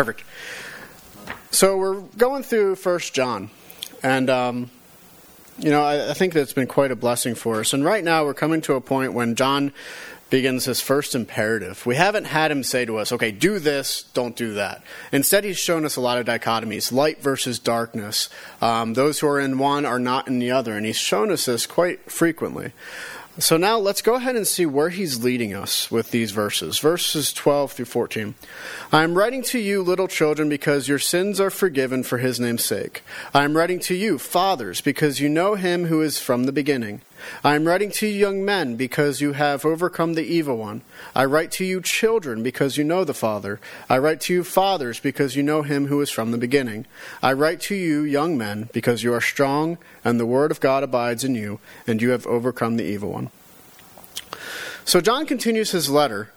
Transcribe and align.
Perfect. 0.00 0.24
So 1.50 1.76
we're 1.76 2.00
going 2.00 2.42
through 2.42 2.76
First 2.76 3.12
John, 3.12 3.50
and 4.02 4.30
um, 4.30 4.70
you 5.58 5.70
know 5.70 5.82
I, 5.82 6.12
I 6.12 6.14
think 6.14 6.32
that's 6.32 6.54
been 6.54 6.68
quite 6.68 6.90
a 6.90 6.96
blessing 6.96 7.34
for 7.34 7.60
us. 7.60 7.74
And 7.74 7.84
right 7.84 8.02
now 8.02 8.24
we're 8.24 8.32
coming 8.32 8.62
to 8.62 8.76
a 8.76 8.80
point 8.80 9.12
when 9.12 9.34
John 9.34 9.74
begins 10.30 10.64
his 10.64 10.80
first 10.80 11.14
imperative. 11.14 11.84
We 11.84 11.96
haven't 11.96 12.24
had 12.24 12.50
him 12.50 12.62
say 12.62 12.86
to 12.86 12.96
us, 12.96 13.12
okay, 13.12 13.30
do 13.30 13.58
this, 13.58 14.04
don't 14.14 14.34
do 14.34 14.54
that. 14.54 14.82
Instead, 15.12 15.44
he's 15.44 15.58
shown 15.58 15.84
us 15.84 15.96
a 15.96 16.00
lot 16.00 16.16
of 16.16 16.24
dichotomies 16.24 16.92
light 16.92 17.20
versus 17.20 17.58
darkness. 17.58 18.30
Um, 18.62 18.94
those 18.94 19.18
who 19.18 19.26
are 19.26 19.38
in 19.38 19.58
one 19.58 19.84
are 19.84 19.98
not 19.98 20.28
in 20.28 20.38
the 20.38 20.50
other, 20.50 20.78
and 20.78 20.86
he's 20.86 20.96
shown 20.96 21.30
us 21.30 21.44
this 21.44 21.66
quite 21.66 22.10
frequently. 22.10 22.72
So 23.38 23.56
now 23.56 23.78
let's 23.78 24.02
go 24.02 24.16
ahead 24.16 24.34
and 24.34 24.46
see 24.46 24.66
where 24.66 24.88
he's 24.88 25.22
leading 25.22 25.54
us 25.54 25.90
with 25.90 26.10
these 26.10 26.32
verses. 26.32 26.78
Verses 26.80 27.32
12 27.32 27.72
through 27.72 27.84
14. 27.86 28.34
I 28.92 29.04
am 29.04 29.16
writing 29.16 29.42
to 29.44 29.58
you, 29.58 29.82
little 29.82 30.08
children, 30.08 30.48
because 30.48 30.88
your 30.88 30.98
sins 30.98 31.40
are 31.40 31.48
forgiven 31.48 32.02
for 32.02 32.18
his 32.18 32.40
name's 32.40 32.64
sake. 32.64 33.02
I 33.32 33.44
am 33.44 33.56
writing 33.56 33.78
to 33.80 33.94
you, 33.94 34.18
fathers, 34.18 34.80
because 34.80 35.20
you 35.20 35.28
know 35.28 35.54
him 35.54 35.86
who 35.86 36.02
is 36.02 36.18
from 36.18 36.44
the 36.44 36.52
beginning. 36.52 37.02
I 37.42 37.54
am 37.54 37.66
writing 37.66 37.90
to 37.92 38.06
you, 38.06 38.12
young 38.12 38.44
men, 38.44 38.76
because 38.76 39.20
you 39.20 39.32
have 39.32 39.64
overcome 39.64 40.14
the 40.14 40.24
evil 40.24 40.56
one. 40.56 40.82
I 41.14 41.24
write 41.24 41.50
to 41.52 41.64
you, 41.64 41.80
children, 41.80 42.42
because 42.42 42.76
you 42.76 42.84
know 42.84 43.04
the 43.04 43.14
Father. 43.14 43.60
I 43.88 43.98
write 43.98 44.20
to 44.22 44.34
you, 44.34 44.44
fathers, 44.44 45.00
because 45.00 45.36
you 45.36 45.42
know 45.42 45.62
him 45.62 45.86
who 45.86 46.00
is 46.00 46.10
from 46.10 46.30
the 46.30 46.38
beginning. 46.38 46.86
I 47.22 47.32
write 47.32 47.60
to 47.62 47.74
you, 47.74 48.02
young 48.02 48.36
men, 48.38 48.68
because 48.72 49.02
you 49.02 49.12
are 49.14 49.20
strong, 49.20 49.78
and 50.04 50.18
the 50.18 50.26
word 50.26 50.50
of 50.50 50.60
God 50.60 50.82
abides 50.82 51.24
in 51.24 51.34
you, 51.34 51.60
and 51.86 52.02
you 52.02 52.10
have 52.10 52.26
overcome 52.26 52.76
the 52.76 52.84
evil 52.84 53.12
one. 53.12 53.30
So 54.84 55.00
John 55.00 55.26
continues 55.26 55.70
his 55.70 55.88
letter 55.88 56.32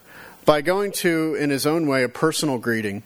by 0.45 0.61
going 0.61 0.91
to, 0.91 1.35
in 1.35 1.49
his 1.49 1.65
own 1.65 1.87
way, 1.87 2.03
a 2.03 2.09
personal 2.09 2.57
greeting. 2.57 3.03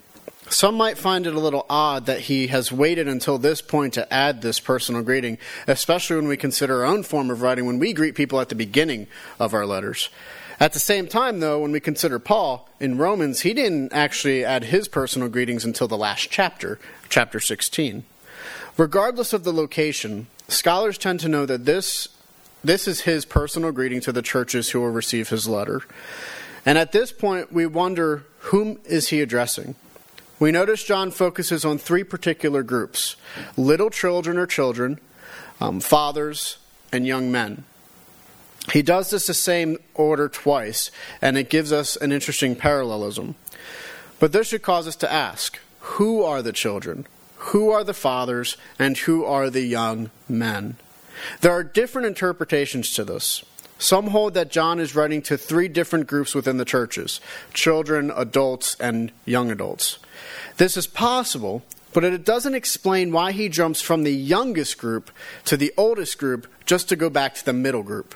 Some 0.50 0.76
might 0.76 0.98
find 0.98 1.28
it 1.28 1.36
a 1.36 1.40
little 1.40 1.66
odd 1.70 2.06
that 2.06 2.22
he 2.22 2.48
has 2.48 2.72
waited 2.72 3.08
until 3.08 3.38
this 3.38 3.62
point 3.62 3.94
to 3.96 4.12
add 4.12 4.42
this 4.42 4.59
personal 4.59 5.02
greeting, 5.03 5.38
especially 5.67 6.16
when 6.16 6.28
we 6.28 6.38
consider 6.38 6.78
our 6.78 6.86
own 6.86 7.03
form 7.03 7.30
of 7.30 7.42
writing 7.42 7.66
when 7.66 7.80
we 7.80 7.92
greet 7.92 8.16
people 8.16 8.40
at 8.40 8.50
the 8.50 8.56
beginning 8.56 9.08
of 9.40 9.53
our 9.53 9.66
letters. 9.66 10.09
At 10.59 10.73
the 10.73 10.80
same 10.80 11.08
time, 11.08 11.40
though, 11.40 11.59
when 11.59 11.72
we 11.72 11.80
consider 11.80 12.18
Paul 12.18 12.68
in 12.80 12.98
Romans, 12.98 13.42
he 13.42 13.53
didn't 13.53 13.94
actually 13.94 14.44
add 14.44 14.66
his 14.66 14.88
personal 14.88 15.28
greetings 15.28 15.66
until 15.66 15.88
the 15.88 15.98
last 15.98 16.31
chapter, 16.31 16.80
chapter 17.09 17.40
16. 17.40 18.03
Regardless 18.78 19.34
of 19.34 19.44
the 19.44 19.53
location, 19.53 20.28
scholars 20.48 20.98
tend 20.98 21.20
to 21.20 21.30
know 21.30 21.45
that 21.45 21.66
this, 21.66 22.08
this 22.64 22.88
is 22.88 23.02
his 23.02 23.25
personal 23.25 23.72
greeting 23.72 24.02
to 24.02 24.12
the 24.12 24.22
churches 24.22 24.70
who 24.70 24.80
will 24.80 24.90
receive 24.90 25.30
his 25.30 25.48
letter. 25.48 25.81
And 26.66 26.78
at 26.78 26.92
this 26.92 27.12
point, 27.12 27.52
we 27.52 27.66
wonder 27.66 28.25
whom 28.40 28.80
is 28.86 29.09
he 29.09 29.22
addressing? 29.22 29.75
We 30.40 30.52
notice 30.52 30.84
John 30.84 31.12
focuses 31.12 31.66
on 31.66 31.78
three 31.78 32.04
particular 32.04 32.64
groups 32.64 33.16
little 33.56 33.90
children 33.90 34.38
or 34.38 34.46
children, 34.46 35.00
um, 35.60 35.80
fathers, 35.80 36.58
and 36.92 37.08
young 37.08 37.32
men. 37.32 37.64
He 38.72 38.82
does 38.82 39.10
this 39.10 39.28
the 39.28 39.34
same 39.34 39.78
order 39.94 40.28
twice, 40.28 40.92
and 41.22 41.38
it 41.38 41.50
gives 41.50 41.72
us 41.72 41.96
an 41.96 42.12
interesting 42.12 42.56
parallelism. 42.56 43.36
But 44.20 44.32
this 44.32 44.50
should 44.50 44.62
cause 44.62 44.88
us 44.88 44.96
to 44.98 45.12
ask 45.12 45.60
who 45.80 46.22
are 46.24 46.42
the 46.42 46.52
children? 46.52 47.08
Who 47.38 47.70
are 47.70 47.84
the 47.84 47.94
fathers? 47.94 48.58
And 48.78 48.98
who 48.98 49.24
are 49.24 49.50
the 49.50 49.62
young 49.62 50.12
men? 50.28 50.76
There 51.42 51.52
are 51.52 51.64
different 51.64 52.08
interpretations 52.08 52.94
to 52.94 53.06
this. 53.06 53.44
Some 53.80 54.08
hold 54.08 54.34
that 54.34 54.52
John 54.52 54.80
is 54.80 54.96
writing 54.96 55.22
to 55.24 55.38
three 55.38 55.68
different 55.68 56.08
groups 56.08 56.36
within 56.36 56.58
the 56.58 56.66
churches 56.66 57.22
children, 57.54 58.12
adults, 58.16 58.76
and 58.80 59.12
young 59.26 59.50
adults. 59.50 60.00
This 60.58 60.75
is 60.75 60.88
possible, 60.88 61.63
but 61.94 62.03
it 62.03 62.25
doesn't 62.25 62.55
explain 62.55 63.11
why 63.11 63.31
he 63.31 63.47
jumps 63.47 63.81
from 63.81 64.03
the 64.03 64.13
youngest 64.13 64.77
group 64.77 65.11
to 65.45 65.55
the 65.55 65.73
oldest 65.77 66.17
group 66.17 66.47
just 66.66 66.89
to 66.89 66.95
go 66.95 67.09
back 67.09 67.36
to 67.36 67.45
the 67.45 67.53
middle 67.53 67.83
group. 67.83 68.16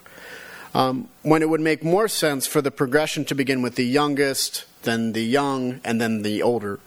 Um, 0.73 1.09
when 1.21 1.41
it 1.41 1.49
would 1.49 1.61
make 1.61 1.83
more 1.83 2.07
sense 2.07 2.47
for 2.47 2.61
the 2.61 2.71
progression 2.71 3.25
to 3.25 3.35
begin 3.35 3.61
with 3.61 3.75
the 3.75 3.85
youngest, 3.85 4.65
then 4.83 5.13
the 5.13 5.23
young, 5.23 5.81
and 5.83 5.99
then 5.99 6.21
the 6.21 6.41
older. 6.41 6.79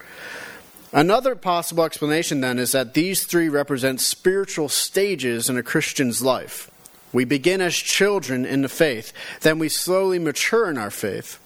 Another 0.93 1.35
possible 1.35 1.85
explanation 1.85 2.41
then 2.41 2.59
is 2.59 2.73
that 2.73 2.95
these 2.95 3.25
three 3.25 3.49
represent 3.49 4.01
spiritual 4.01 4.69
stages 4.69 5.51
in 5.51 5.57
a 5.57 5.63
Christian's 5.63 6.23
life. 6.23 6.71
We 7.13 7.25
begin 7.25 7.61
as 7.61 7.75
children 7.75 8.47
in 8.47 8.63
the 8.63 8.69
faith, 8.69 9.13
then 9.43 9.59
we 9.59 9.69
slowly 9.69 10.19
mature 10.19 10.71
in 10.71 10.79
our 10.79 10.91
faith. 10.91 11.39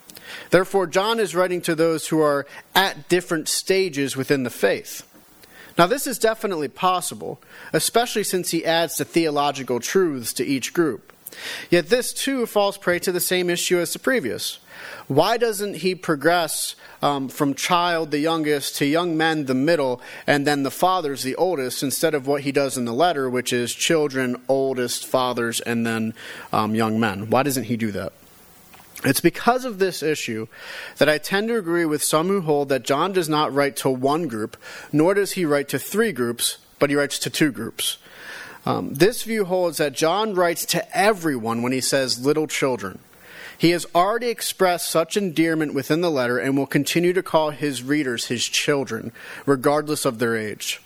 Therefore, 0.51 0.87
John 0.87 1.21
is 1.21 1.35
writing 1.35 1.61
to 1.63 1.75
those 1.75 2.09
who 2.09 2.21
are 2.21 2.47
at 2.75 3.09
different 3.09 3.49
stages 3.49 4.17
within 4.17 4.43
the 4.43 4.51
faith. 4.51 5.05
Now, 5.77 5.87
this 5.87 6.07
is 6.07 6.19
definitely 6.19 6.69
possible, 6.69 7.41
especially 7.73 8.25
since 8.25 8.51
he 8.51 8.65
adds 8.65 8.97
the 8.97 9.05
theological 9.05 9.79
truths 9.79 10.33
to 10.35 10.45
each 10.45 10.73
group. 10.73 11.13
Yet 11.71 11.89
this 11.89 12.13
too 12.13 12.47
falls 12.47 12.77
prey 12.77 12.99
to 13.01 13.13
the 13.13 13.21
same 13.21 13.49
issue 13.49 13.79
as 13.79 13.93
the 13.93 14.01
previous. 14.01 14.59
Why 15.07 15.37
doesn't 15.37 15.77
he 15.77 15.95
progress 15.95 16.75
um, 17.03 17.29
from 17.29 17.55
child, 17.55 18.11
the 18.11 18.19
youngest, 18.19 18.77
to 18.77 18.87
young 18.87 19.17
men, 19.17 19.47
the 19.47 19.55
middle, 19.55 20.01
and 20.27 20.47
then 20.47 20.63
the 20.63 20.71
fathers, 20.71 21.23
the 21.23 21.37
oldest, 21.37 21.83
instead 21.83 22.15
of 22.15 22.27
what 22.27 22.43
he 22.43 22.53
does 22.53 22.77
in 22.77 22.85
the 22.85 22.93
letter, 22.93 23.29
which 23.31 23.53
is 23.53 23.73
children, 23.73 24.37
oldest, 24.49 25.07
fathers, 25.07 25.61
and 25.61 25.87
then 25.87 26.15
um, 26.53 26.75
young 26.75 26.99
men? 26.99 27.31
Why 27.31 27.43
doesn't 27.43 27.65
he 27.65 27.77
do 27.77 27.93
that? 27.93 28.13
It's 29.05 29.21
because 29.21 29.65
of 29.65 29.79
this 29.79 30.03
issue 30.03 30.49
that 30.97 31.09
I 31.09 31.19
tend 31.19 31.49
to 31.49 31.57
agree 31.57 31.85
with 31.85 32.03
some 32.03 32.29
who 32.29 32.41
hold 32.41 32.69
that 32.71 32.83
John 32.83 33.13
does 33.13 33.29
not 33.29 33.55
write 33.55 33.77
to 33.77 33.91
one 33.91 34.27
group, 34.27 34.57
nor 34.93 35.15
does 35.15 35.33
he 35.33 35.45
write 35.45 35.69
to 35.69 35.79
three 35.79 36.11
groups, 36.11 36.59
but 36.79 36.91
he 36.91 36.97
writes 36.97 37.19
to 37.21 37.31
two 37.31 37.53
groups. 37.53 37.99
Um, 38.67 38.93
this 38.93 39.23
view 39.23 39.45
holds 39.45 39.79
that 39.79 39.93
John 39.93 40.35
writes 40.35 40.67
to 40.67 40.97
everyone 40.97 41.63
when 41.63 41.73
he 41.73 41.81
says 41.81 42.25
little 42.25 42.49
children. 42.49 42.99
He 43.57 43.71
has 43.71 43.87
already 43.95 44.29
expressed 44.29 44.89
such 44.89 45.17
endearment 45.17 45.75
within 45.75 46.01
the 46.01 46.11
letter 46.11 46.39
and 46.39 46.57
will 46.57 46.67
continue 46.67 47.13
to 47.13 47.23
call 47.23 47.51
his 47.51 47.83
readers 47.83 48.27
his 48.27 48.45
children, 48.45 49.13
regardless 49.47 50.05
of 50.05 50.19
their 50.19 50.37
age. 50.37 50.81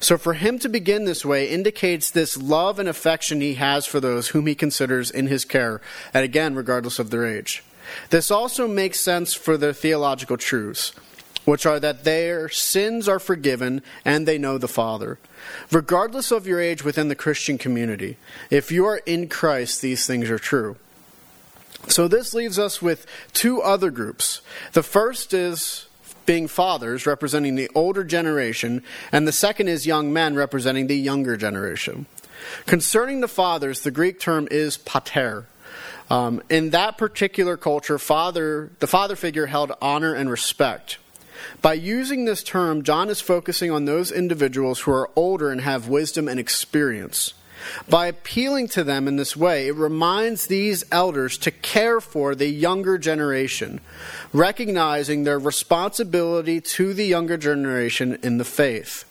So 0.00 0.18
for 0.18 0.34
him 0.34 0.58
to 0.60 0.68
begin 0.68 1.04
this 1.04 1.24
way 1.24 1.48
indicates 1.48 2.10
this 2.10 2.36
love 2.36 2.78
and 2.78 2.88
affection 2.88 3.40
he 3.40 3.54
has 3.54 3.86
for 3.86 4.00
those 4.00 4.28
whom 4.28 4.46
he 4.46 4.54
considers 4.54 5.10
in 5.10 5.26
his 5.26 5.44
care, 5.44 5.80
and 6.12 6.24
again, 6.24 6.54
regardless 6.54 6.98
of 6.98 7.10
their 7.10 7.26
age. 7.26 7.62
This 8.10 8.30
also 8.30 8.68
makes 8.68 9.00
sense 9.00 9.34
for 9.34 9.56
their 9.56 9.72
theological 9.72 10.36
truths, 10.36 10.92
which 11.44 11.66
are 11.66 11.80
that 11.80 12.04
their 12.04 12.48
sins 12.48 13.08
are 13.08 13.18
forgiven 13.18 13.82
and 14.04 14.26
they 14.26 14.38
know 14.38 14.58
the 14.58 14.68
Father. 14.68 15.18
Regardless 15.70 16.30
of 16.30 16.46
your 16.46 16.60
age 16.60 16.84
within 16.84 17.08
the 17.08 17.16
Christian 17.16 17.58
community, 17.58 18.16
if 18.50 18.70
you 18.70 18.86
are 18.86 18.98
in 19.06 19.28
Christ, 19.28 19.82
these 19.82 20.06
things 20.06 20.30
are 20.30 20.38
true. 20.38 20.76
So 21.88 22.06
this 22.06 22.32
leaves 22.32 22.58
us 22.58 22.80
with 22.80 23.06
two 23.32 23.60
other 23.60 23.90
groups. 23.90 24.40
The 24.72 24.84
first 24.84 25.34
is 25.34 25.88
being 26.26 26.48
fathers, 26.48 27.06
representing 27.06 27.54
the 27.54 27.70
older 27.74 28.04
generation, 28.04 28.82
and 29.10 29.26
the 29.26 29.32
second 29.32 29.68
is 29.68 29.86
young 29.86 30.12
men, 30.12 30.34
representing 30.34 30.86
the 30.86 30.96
younger 30.96 31.36
generation. 31.36 32.06
Concerning 32.66 33.20
the 33.20 33.28
fathers, 33.28 33.80
the 33.80 33.90
Greek 33.90 34.18
term 34.20 34.48
is 34.50 34.76
pater. 34.78 35.46
Um, 36.10 36.42
in 36.50 36.70
that 36.70 36.98
particular 36.98 37.56
culture, 37.56 37.98
father, 37.98 38.70
the 38.80 38.86
father 38.86 39.16
figure 39.16 39.46
held 39.46 39.72
honor 39.80 40.14
and 40.14 40.30
respect. 40.30 40.98
By 41.60 41.74
using 41.74 42.24
this 42.24 42.42
term, 42.42 42.82
John 42.82 43.08
is 43.08 43.20
focusing 43.20 43.70
on 43.70 43.84
those 43.84 44.12
individuals 44.12 44.80
who 44.80 44.92
are 44.92 45.10
older 45.16 45.50
and 45.50 45.60
have 45.60 45.88
wisdom 45.88 46.28
and 46.28 46.38
experience. 46.38 47.34
By 47.88 48.06
appealing 48.06 48.68
to 48.68 48.84
them 48.84 49.08
in 49.08 49.16
this 49.16 49.36
way, 49.36 49.68
it 49.68 49.74
reminds 49.74 50.46
these 50.46 50.84
elders 50.90 51.38
to 51.38 51.50
care 51.50 52.00
for 52.00 52.34
the 52.34 52.48
younger 52.48 52.98
generation, 52.98 53.80
recognizing 54.32 55.24
their 55.24 55.38
responsibility 55.38 56.60
to 56.60 56.94
the 56.94 57.06
younger 57.06 57.36
generation 57.36 58.18
in 58.22 58.38
the 58.38 58.44
faith. 58.44 59.04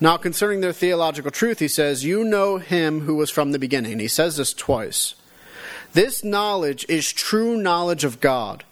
Now, 0.00 0.16
concerning 0.16 0.60
their 0.60 0.72
theological 0.72 1.30
truth, 1.30 1.58
he 1.58 1.68
says, 1.68 2.04
You 2.04 2.24
know 2.24 2.58
him 2.58 3.00
who 3.00 3.16
was 3.16 3.30
from 3.30 3.52
the 3.52 3.58
beginning. 3.58 3.98
He 3.98 4.08
says 4.08 4.36
this 4.36 4.52
twice. 4.52 5.14
This 5.92 6.24
knowledge 6.24 6.86
is 6.88 7.12
true 7.12 7.56
knowledge 7.56 8.04
of 8.04 8.20
God, 8.20 8.64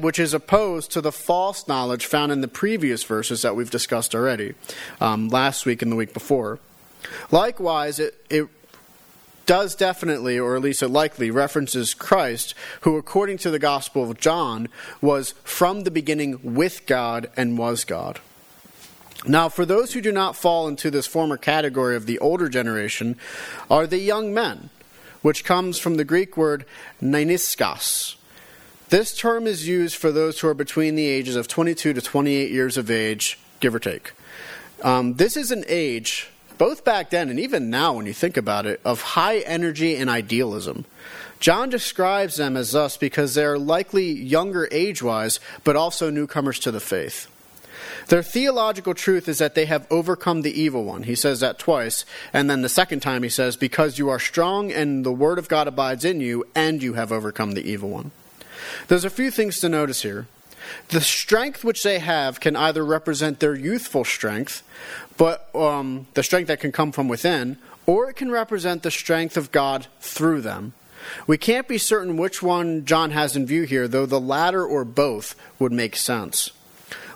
which 0.00 0.18
is 0.18 0.34
opposed 0.34 0.90
to 0.92 1.00
the 1.00 1.12
false 1.12 1.68
knowledge 1.68 2.06
found 2.06 2.32
in 2.32 2.40
the 2.40 2.48
previous 2.48 3.04
verses 3.04 3.42
that 3.42 3.54
we've 3.54 3.70
discussed 3.70 4.14
already, 4.14 4.54
um, 5.00 5.28
last 5.28 5.64
week 5.64 5.82
and 5.82 5.92
the 5.92 5.96
week 5.96 6.12
before. 6.12 6.58
Likewise, 7.30 7.98
it, 7.98 8.14
it 8.30 8.48
does 9.46 9.74
definitely, 9.74 10.38
or 10.38 10.56
at 10.56 10.62
least 10.62 10.82
it 10.82 10.88
likely, 10.88 11.30
references 11.30 11.94
Christ, 11.94 12.54
who, 12.82 12.96
according 12.96 13.38
to 13.38 13.50
the 13.50 13.58
Gospel 13.58 14.10
of 14.10 14.18
John, 14.18 14.68
was 15.00 15.32
from 15.44 15.82
the 15.82 15.90
beginning 15.90 16.38
with 16.42 16.86
God 16.86 17.30
and 17.36 17.56
was 17.56 17.84
God. 17.84 18.20
Now, 19.26 19.48
for 19.48 19.64
those 19.64 19.92
who 19.92 20.00
do 20.00 20.12
not 20.12 20.36
fall 20.36 20.68
into 20.68 20.90
this 20.90 21.06
former 21.06 21.36
category 21.36 21.96
of 21.96 22.06
the 22.06 22.18
older 22.18 22.48
generation, 22.48 23.16
are 23.70 23.86
the 23.86 23.98
young 23.98 24.34
men, 24.34 24.70
which 25.22 25.44
comes 25.44 25.78
from 25.78 25.96
the 25.96 26.04
Greek 26.04 26.36
word 26.36 26.64
nainiskas. 27.02 28.16
This 28.88 29.16
term 29.16 29.46
is 29.46 29.66
used 29.66 29.96
for 29.96 30.12
those 30.12 30.38
who 30.38 30.48
are 30.48 30.54
between 30.54 30.94
the 30.94 31.08
ages 31.08 31.34
of 31.34 31.48
22 31.48 31.92
to 31.94 32.00
28 32.00 32.50
years 32.50 32.76
of 32.76 32.90
age 32.90 33.38
give 33.58 33.74
or 33.74 33.80
take. 33.80 34.12
Um, 34.82 35.14
this 35.14 35.36
is 35.36 35.50
an 35.50 35.64
age, 35.66 36.30
both 36.58 36.84
back 36.84 37.10
then 37.10 37.28
and 37.28 37.38
even 37.38 37.70
now 37.70 37.92
when 37.94 38.06
you 38.06 38.12
think 38.12 38.36
about 38.36 38.66
it, 38.66 38.80
of 38.84 39.02
high 39.02 39.38
energy 39.40 39.96
and 39.96 40.08
idealism. 40.10 40.84
John 41.38 41.68
describes 41.68 42.36
them 42.36 42.56
as 42.56 42.72
thus 42.72 42.96
because 42.96 43.34
they're 43.34 43.58
likely 43.58 44.10
younger 44.10 44.68
age 44.70 45.02
wise, 45.02 45.38
but 45.64 45.76
also 45.76 46.10
newcomers 46.10 46.58
to 46.60 46.70
the 46.70 46.80
faith. 46.80 47.28
Their 48.08 48.22
theological 48.22 48.94
truth 48.94 49.28
is 49.28 49.38
that 49.38 49.54
they 49.54 49.66
have 49.66 49.86
overcome 49.90 50.42
the 50.42 50.60
evil 50.60 50.84
one. 50.84 51.02
He 51.02 51.14
says 51.14 51.40
that 51.40 51.58
twice. 51.58 52.04
And 52.32 52.48
then 52.48 52.62
the 52.62 52.68
second 52.68 53.00
time 53.00 53.22
he 53.22 53.28
says, 53.28 53.56
Because 53.56 53.98
you 53.98 54.08
are 54.08 54.20
strong 54.20 54.70
and 54.70 55.04
the 55.04 55.12
word 55.12 55.38
of 55.38 55.48
God 55.48 55.66
abides 55.66 56.04
in 56.04 56.20
you, 56.20 56.46
and 56.54 56.82
you 56.82 56.94
have 56.94 57.10
overcome 57.10 57.52
the 57.52 57.68
evil 57.68 57.90
one. 57.90 58.12
There's 58.88 59.04
a 59.04 59.10
few 59.10 59.30
things 59.30 59.58
to 59.60 59.68
notice 59.68 60.02
here. 60.02 60.26
The 60.88 61.00
strength 61.00 61.64
which 61.64 61.82
they 61.82 61.98
have 61.98 62.40
can 62.40 62.56
either 62.56 62.84
represent 62.84 63.40
their 63.40 63.54
youthful 63.54 64.04
strength, 64.04 64.62
but 65.16 65.48
um, 65.54 66.06
the 66.14 66.22
strength 66.22 66.48
that 66.48 66.60
can 66.60 66.72
come 66.72 66.92
from 66.92 67.08
within, 67.08 67.58
or 67.86 68.10
it 68.10 68.14
can 68.14 68.30
represent 68.30 68.82
the 68.82 68.90
strength 68.90 69.36
of 69.36 69.52
God 69.52 69.86
through 70.00 70.40
them. 70.40 70.74
We 71.26 71.38
can't 71.38 71.68
be 71.68 71.78
certain 71.78 72.16
which 72.16 72.42
one 72.42 72.84
John 72.84 73.12
has 73.12 73.36
in 73.36 73.46
view 73.46 73.62
here, 73.62 73.86
though 73.86 74.06
the 74.06 74.20
latter 74.20 74.64
or 74.64 74.84
both 74.84 75.34
would 75.58 75.72
make 75.72 75.96
sense. 75.96 76.50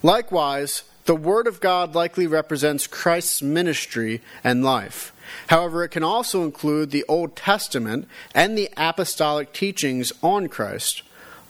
Likewise, 0.02 0.84
the 1.06 1.16
Word 1.16 1.46
of 1.46 1.60
God 1.60 1.94
likely 1.94 2.26
represents 2.26 2.86
Christ's 2.86 3.42
ministry 3.42 4.20
and 4.44 4.64
life. 4.64 5.12
However, 5.48 5.82
it 5.84 5.90
can 5.90 6.04
also 6.04 6.44
include 6.44 6.90
the 6.90 7.04
Old 7.08 7.36
Testament 7.36 8.06
and 8.34 8.56
the 8.56 8.68
apostolic 8.76 9.52
teachings 9.52 10.12
on 10.22 10.48
Christ. 10.48 11.02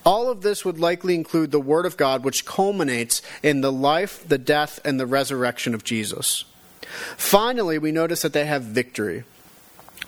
All 0.04 0.30
of 0.30 0.42
this 0.42 0.64
would 0.64 0.78
likely 0.78 1.14
include 1.14 1.50
the 1.50 1.60
Word 1.60 1.86
of 1.86 1.96
God, 1.96 2.24
which 2.24 2.46
culminates 2.46 3.20
in 3.42 3.60
the 3.60 3.72
life, 3.72 4.26
the 4.26 4.38
death, 4.38 4.80
and 4.84 4.98
the 4.98 5.06
resurrection 5.06 5.74
of 5.74 5.84
Jesus. 5.84 6.44
Finally, 7.16 7.78
we 7.78 7.92
notice 7.92 8.22
that 8.22 8.32
they 8.32 8.46
have 8.46 8.62
victory. 8.62 9.24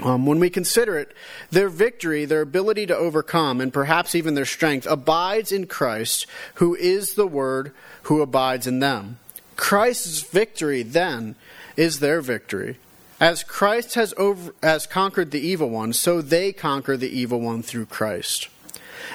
Um, 0.03 0.25
when 0.25 0.41
we 0.41 0.49
consider 0.49 0.99
it, 0.99 1.15
their 1.51 1.69
victory, 1.69 2.25
their 2.25 2.41
ability 2.41 2.87
to 2.87 2.97
overcome, 2.97 3.61
and 3.61 3.73
perhaps 3.73 4.15
even 4.15 4.35
their 4.35 4.47
strength, 4.47 4.87
abides 4.87 5.53
in 5.53 5.67
Christ, 5.67 6.27
who 6.55 6.75
is 6.75 7.15
the 7.15 7.27
Word 7.27 7.73
who 8.05 8.23
abides 8.23 8.67
in 8.67 8.81
them. 8.81 9.19
Christ's 9.57 10.23
victory, 10.23 10.83
then, 10.83 11.35
is 11.77 12.01
their 12.01 12.23
victory. 12.23 12.79
As 13.21 13.45
Christ 13.45 13.95
has, 13.95 14.15
over, 14.17 14.55
has 14.63 14.87
conquered 14.87 15.31
the 15.31 15.47
evil 15.47 15.69
one, 15.69 15.93
so 15.93 16.23
they 16.23 16.53
conquer 16.53 16.97
the 16.97 17.11
evil 17.11 17.41
one 17.41 17.63
through 17.63 17.87
Christ. 17.87 18.49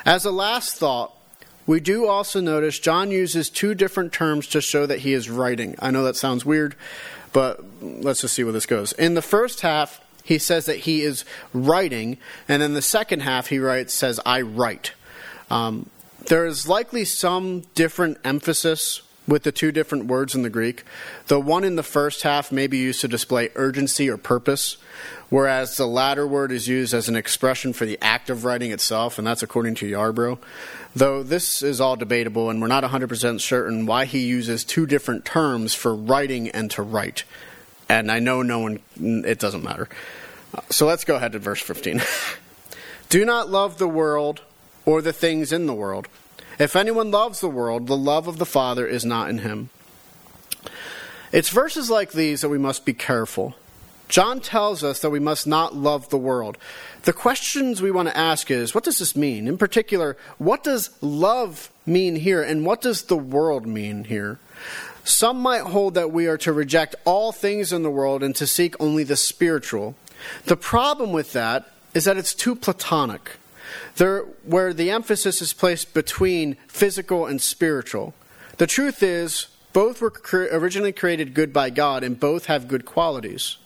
As 0.06 0.25
a 0.25 0.31
last 0.31 0.75
thought, 0.78 1.13
we 1.66 1.80
do 1.80 2.07
also 2.07 2.39
notice 2.39 2.80
John 2.80 3.12
uses 3.12 3.50
two 3.50 3.75
different 3.75 4.13
terms 4.13 4.48
to 4.48 4.62
show 4.62 4.86
that 4.86 5.00
he 5.00 5.13
is 5.13 5.30
writing. 5.30 5.75
I 5.80 5.92
know 5.92 6.04
that 6.04 6.16
sounds 6.16 6.45
weird, 6.45 6.75
but 7.34 7.62
let's 7.81 8.22
just 8.22 8.34
see 8.34 8.44
where 8.44 8.54
this 8.54 8.66
goes. 8.66 8.94
In 8.94 9.16
the 9.16 9.22
first 9.22 9.62
half, 9.62 10.00
he 10.24 10.38
says 10.38 10.66
that 10.66 10.80
he 10.80 11.01
is 11.01 11.25
writing, 11.54 12.18
and 12.48 12.63
in 12.63 12.74
the 12.74 12.81
second 12.81 13.22
half 13.22 13.48
he 13.48 13.60
writes 13.60 13.94
says, 13.94 14.19
I 14.25 14.42
write. 14.42 14.94
Um, 15.50 15.90
there 16.28 16.45
is 16.45 16.68
likely 16.68 17.06
some 17.06 17.62
different 17.75 18.18
emphasis 18.24 19.01
with 19.28 19.44
the 19.44 19.52
two 19.52 19.72
different 19.72 20.06
words 20.06 20.34
in 20.34 20.42
the 20.42 20.50
Greek. 20.50 20.84
The 21.28 21.40
one 21.40 21.64
in 21.64 21.76
the 21.76 21.84
first 21.84 22.24
half 22.24 22.52
may 22.52 22.68
be 22.68 22.78
used 22.78 23.02
to 23.02 23.08
display 23.08 23.50
urgency 23.56 24.10
or 24.10 24.18
purpose, 24.18 24.78
whereas 25.30 25.76
the 25.76 25.88
latter 25.88 26.26
word 26.26 26.52
is 26.52 26.68
used 26.68 26.94
as 26.94 27.10
an 27.10 27.16
expression 27.16 27.74
for 27.74 27.86
the 27.86 27.98
act 28.02 28.30
of 28.30 28.46
writing 28.46 28.72
itself, 28.72 29.18
and 29.18 29.28
that's 29.28 29.44
according 29.44 29.76
to 29.76 29.92
Yarbrough. 29.92 30.38
Though 30.96 31.22
this 31.24 31.62
is 31.62 31.82
all 31.82 31.96
debatable, 31.96 32.50
and 32.50 32.62
we're 32.62 32.68
not 32.68 32.84
100% 32.84 33.42
certain 33.42 33.86
why 33.86 34.06
he 34.06 34.26
uses 34.26 34.64
two 34.64 34.86
different 34.86 35.26
terms 35.26 35.74
for 35.74 35.94
writing 35.94 36.50
and 36.50 36.72
to 36.72 36.82
write. 36.82 37.24
And 37.90 38.12
I 38.12 38.20
know 38.20 38.42
no 38.42 38.60
one, 38.60 38.80
it 39.00 39.40
doesn't 39.40 39.64
matter. 39.64 39.90
So 40.70 40.88
let's 40.88 41.04
go 41.04 41.16
ahead 41.16 41.34
to 41.34 41.40
verse 41.40 41.62
15. 41.62 42.02
Do 43.10 43.24
not 43.26 43.50
love 43.50 43.78
the 43.78 43.88
world 43.88 44.42
or 44.86 45.02
the 45.02 45.14
things 45.14 45.52
in 45.52 45.66
the 45.66 45.74
world. 45.74 46.08
If 46.59 46.75
anyone 46.75 47.12
loves 47.12 47.39
the 47.39 47.50
world, 47.50 47.88
the 47.88 47.98
love 47.98 48.27
of 48.27 48.38
the 48.39 48.45
Father 48.45 48.88
is 48.88 49.06
not 49.06 49.30
in 49.30 49.39
him. 49.39 49.69
It's 51.31 51.50
verses 51.50 51.89
like 51.89 52.12
these 52.12 52.42
that 52.42 52.50
we 52.50 52.57
must 52.57 52.86
be 52.86 52.94
careful. 52.94 53.56
John 54.07 54.39
tells 54.39 54.83
us 54.83 55.01
that 55.01 55.09
we 55.09 55.19
must 55.19 55.45
not 55.45 55.75
love 55.75 56.09
the 56.09 56.18
world. 56.18 56.57
The 57.04 57.13
questions 57.13 57.81
we 57.81 57.92
want 57.92 58.07
to 58.07 58.18
ask 58.18 58.50
is 58.50 58.74
what 58.74 58.86
does 58.86 59.00
this 59.00 59.15
mean? 59.15 59.48
In 59.48 59.57
particular, 59.57 60.18
what 60.38 60.63
does 60.63 60.89
love 61.01 61.69
mean 61.86 62.15
here, 62.15 62.42
and 62.42 62.65
what 62.65 62.81
does 62.81 63.04
the 63.04 63.18
world 63.18 63.65
mean 63.65 64.06
here? 64.06 64.39
Some 65.04 65.39
might 65.39 65.62
hold 65.62 65.94
that 65.94 66.12
we 66.12 66.27
are 66.27 66.38
to 66.39 66.54
reject 66.54 66.95
all 67.06 67.31
things 67.31 67.71
in 67.71 67.83
the 67.83 67.89
world 67.89 68.24
and 68.24 68.36
to 68.36 68.48
seek 68.48 68.75
only 68.80 69.04
the 69.04 69.15
spiritual. 69.15 69.95
The 70.45 70.57
problem 70.57 71.12
with 71.12 71.33
that 71.33 71.69
is 71.94 72.06
that 72.06 72.18
it's 72.18 72.33
too 72.33 72.56
platonic 72.56 73.31
there, 73.98 74.22
where 74.44 74.74
the 74.74 74.92
emphasis 74.92 75.42
is 75.42 75.54
placed 75.54 75.94
between 75.94 76.56
physical 76.68 77.25
and 77.25 77.42
spiritual. 77.42 78.14
The 78.58 78.68
truth 78.68 79.04
is, 79.04 79.48
both 79.74 80.02
were 80.02 80.10
cre- 80.12 80.48
originally 80.52 80.92
created 80.92 81.34
good 81.34 81.54
by 81.54 81.69
God 81.69 82.04
and 82.04 82.19
both 82.19 82.46
have 82.46 82.68
good 82.68 82.86
qualities. 82.86 83.58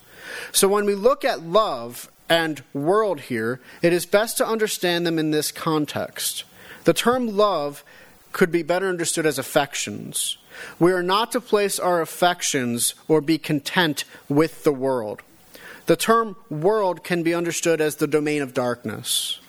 So 0.51 0.68
when 0.68 0.86
we 0.86 0.95
look 0.95 1.24
at 1.24 1.44
love 1.44 2.09
and 2.30 2.63
world 2.74 3.21
here, 3.21 3.59
it 3.81 3.94
is 3.94 4.06
best 4.06 4.38
to 4.38 4.48
understand 4.48 5.06
them 5.06 5.19
in 5.19 5.31
this 5.31 5.51
context. 5.51 6.44
The 6.86 6.94
term 6.94 7.36
love 7.36 7.83
could 8.31 8.51
be 8.51 8.63
better 8.63 8.88
understood 8.88 9.25
as 9.25 9.38
affections. 9.38 10.38
We 10.80 10.94
are 10.94 11.03
not 11.03 11.31
to 11.33 11.42
place 11.42 11.80
our 11.80 12.01
affections 12.01 12.95
or 13.07 13.21
be 13.21 13.38
content 13.38 14.06
with 14.30 14.63
the 14.63 14.71
world. 14.71 15.21
The 15.88 15.95
term 15.95 16.38
world 16.50 17.03
can 17.03 17.24
be 17.24 17.33
understood 17.33 17.81
as 17.81 17.98
the 17.98 18.07
domain 18.07 18.42
of 18.42 18.53
darkness. 18.53 19.40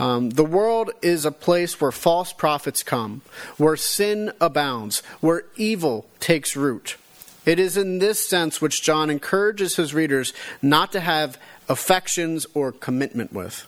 Um, 0.00 0.30
the 0.30 0.46
world 0.46 0.92
is 1.02 1.26
a 1.26 1.30
place 1.30 1.78
where 1.78 1.92
false 1.92 2.32
prophets 2.32 2.82
come, 2.82 3.20
where 3.58 3.76
sin 3.76 4.32
abounds, 4.40 5.00
where 5.20 5.44
evil 5.56 6.06
takes 6.20 6.56
root. 6.56 6.96
It 7.44 7.58
is 7.58 7.76
in 7.76 7.98
this 7.98 8.26
sense 8.26 8.62
which 8.62 8.82
John 8.82 9.10
encourages 9.10 9.76
his 9.76 9.92
readers 9.92 10.32
not 10.62 10.92
to 10.92 11.00
have 11.00 11.36
affections 11.68 12.46
or 12.54 12.72
commitment 12.72 13.34
with. 13.34 13.66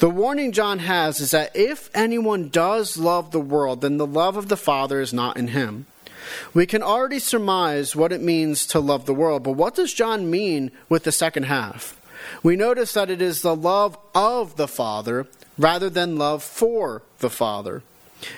The 0.00 0.10
warning 0.10 0.50
John 0.50 0.80
has 0.80 1.20
is 1.20 1.30
that 1.30 1.54
if 1.54 1.88
anyone 1.94 2.48
does 2.48 2.96
love 2.96 3.30
the 3.30 3.38
world, 3.38 3.80
then 3.80 3.96
the 3.96 4.06
love 4.06 4.36
of 4.36 4.48
the 4.48 4.56
Father 4.56 5.00
is 5.00 5.12
not 5.12 5.36
in 5.36 5.48
him. 5.48 5.86
We 6.52 6.66
can 6.66 6.82
already 6.82 7.20
surmise 7.20 7.94
what 7.94 8.12
it 8.12 8.20
means 8.20 8.66
to 8.66 8.80
love 8.80 9.06
the 9.06 9.14
world, 9.14 9.44
but 9.44 9.52
what 9.52 9.76
does 9.76 9.94
John 9.94 10.28
mean 10.28 10.72
with 10.88 11.04
the 11.04 11.12
second 11.12 11.44
half? 11.44 11.97
We 12.42 12.56
notice 12.56 12.92
that 12.94 13.10
it 13.10 13.22
is 13.22 13.42
the 13.42 13.56
love 13.56 13.98
of 14.14 14.56
the 14.56 14.68
Father 14.68 15.26
rather 15.56 15.90
than 15.90 16.18
love 16.18 16.42
for 16.42 17.02
the 17.18 17.30
Father. 17.30 17.82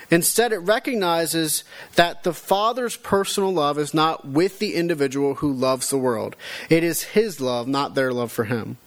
Instead, 0.09 0.51
it 0.51 0.59
recognizes 0.59 1.63
that 1.95 2.23
the 2.23 2.33
Father's 2.33 2.97
personal 2.97 3.51
love 3.51 3.79
is 3.79 3.93
not 3.93 4.27
with 4.27 4.59
the 4.59 4.75
individual 4.75 5.35
who 5.35 5.51
loves 5.51 5.89
the 5.89 5.97
world. 5.97 6.35
It 6.69 6.83
is 6.83 7.03
His 7.03 7.41
love, 7.41 7.67
not 7.67 7.95
their 7.95 8.13
love 8.13 8.31
for 8.31 8.43
Him. 8.43 8.77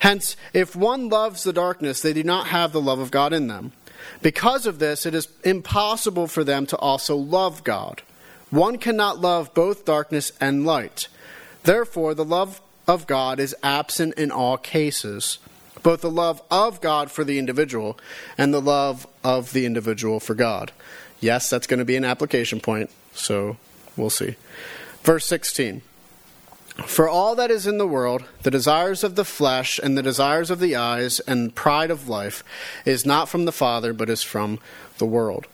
Hence, 0.00 0.36
if 0.52 0.74
one 0.74 1.08
loves 1.08 1.44
the 1.44 1.52
darkness, 1.52 2.02
they 2.02 2.12
do 2.12 2.22
not 2.22 2.48
have 2.48 2.72
the 2.72 2.80
love 2.80 2.98
of 2.98 3.10
God 3.10 3.32
in 3.32 3.46
them. 3.46 3.72
Because 4.20 4.66
of 4.66 4.78
this, 4.78 5.06
it 5.06 5.14
is 5.14 5.28
impossible 5.44 6.26
for 6.26 6.44
them 6.44 6.66
to 6.66 6.76
also 6.76 7.16
love 7.16 7.62
God. 7.62 8.02
One 8.50 8.78
cannot 8.78 9.20
love 9.20 9.54
both 9.54 9.84
darkness 9.84 10.32
and 10.40 10.66
light. 10.66 11.08
Therefore, 11.62 12.14
the 12.14 12.24
love 12.24 12.60
of 12.86 13.06
God 13.06 13.40
is 13.40 13.54
absent 13.62 14.14
in 14.14 14.30
all 14.30 14.56
cases, 14.56 15.38
both 15.82 16.00
the 16.00 16.10
love 16.10 16.42
of 16.50 16.80
God 16.80 17.10
for 17.10 17.24
the 17.24 17.38
individual 17.38 17.98
and 18.36 18.52
the 18.52 18.60
love 18.60 19.06
of 19.24 19.52
the 19.52 19.66
individual 19.66 20.20
for 20.20 20.34
God. 20.34 20.72
Yes, 21.20 21.48
that's 21.48 21.66
going 21.66 21.78
to 21.78 21.84
be 21.84 21.96
an 21.96 22.04
application 22.04 22.60
point, 22.60 22.90
so 23.14 23.56
we'll 23.96 24.10
see. 24.10 24.36
Verse 25.02 25.24
16 25.26 25.82
For 26.84 27.08
all 27.08 27.34
that 27.36 27.50
is 27.50 27.66
in 27.66 27.78
the 27.78 27.86
world, 27.86 28.24
the 28.42 28.50
desires 28.50 29.04
of 29.04 29.14
the 29.14 29.24
flesh 29.24 29.78
and 29.82 29.96
the 29.96 30.02
desires 30.02 30.50
of 30.50 30.58
the 30.58 30.76
eyes 30.76 31.20
and 31.20 31.54
pride 31.54 31.90
of 31.90 32.08
life, 32.08 32.42
is 32.84 33.06
not 33.06 33.28
from 33.28 33.44
the 33.44 33.52
Father, 33.52 33.92
but 33.92 34.10
is 34.10 34.22
from 34.22 34.58
the 34.98 35.06
world. 35.06 35.46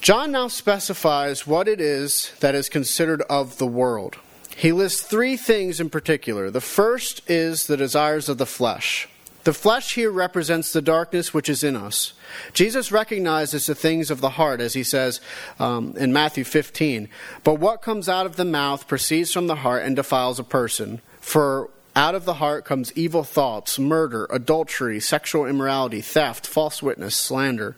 John 0.00 0.32
now 0.32 0.48
specifies 0.48 1.46
what 1.46 1.68
it 1.68 1.80
is 1.80 2.32
that 2.40 2.56
is 2.56 2.68
considered 2.68 3.22
of 3.30 3.58
the 3.58 3.66
world. 3.68 4.16
He 4.62 4.70
lists 4.70 5.02
three 5.02 5.36
things 5.36 5.80
in 5.80 5.90
particular. 5.90 6.48
The 6.48 6.60
first 6.60 7.28
is 7.28 7.66
the 7.66 7.76
desires 7.76 8.28
of 8.28 8.38
the 8.38 8.46
flesh. 8.46 9.08
The 9.42 9.52
flesh 9.52 9.96
here 9.96 10.12
represents 10.12 10.72
the 10.72 10.80
darkness 10.80 11.34
which 11.34 11.48
is 11.48 11.64
in 11.64 11.74
us. 11.74 12.12
Jesus 12.52 12.92
recognizes 12.92 13.66
the 13.66 13.74
things 13.74 14.08
of 14.08 14.20
the 14.20 14.30
heart, 14.30 14.60
as 14.60 14.74
he 14.74 14.84
says 14.84 15.20
um, 15.58 15.96
in 15.96 16.12
Matthew 16.12 16.44
15. 16.44 17.08
But 17.42 17.58
what 17.58 17.82
comes 17.82 18.08
out 18.08 18.24
of 18.24 18.36
the 18.36 18.44
mouth 18.44 18.86
proceeds 18.86 19.32
from 19.32 19.48
the 19.48 19.56
heart 19.56 19.82
and 19.82 19.96
defiles 19.96 20.38
a 20.38 20.44
person. 20.44 21.00
For 21.20 21.68
out 21.96 22.14
of 22.14 22.24
the 22.24 22.34
heart 22.34 22.64
comes 22.64 22.92
evil 22.92 23.24
thoughts, 23.24 23.80
murder, 23.80 24.28
adultery, 24.30 25.00
sexual 25.00 25.44
immorality, 25.44 26.02
theft, 26.02 26.46
false 26.46 26.80
witness, 26.80 27.16
slander. 27.16 27.74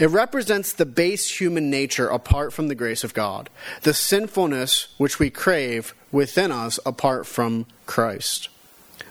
It 0.00 0.08
represents 0.08 0.72
the 0.72 0.86
base 0.86 1.38
human 1.38 1.68
nature 1.68 2.08
apart 2.08 2.54
from 2.54 2.68
the 2.68 2.74
grace 2.74 3.04
of 3.04 3.12
God, 3.12 3.50
the 3.82 3.92
sinfulness 3.92 4.94
which 4.96 5.18
we 5.18 5.28
crave 5.28 5.94
within 6.10 6.50
us 6.50 6.80
apart 6.86 7.26
from 7.26 7.66
Christ. 7.84 8.48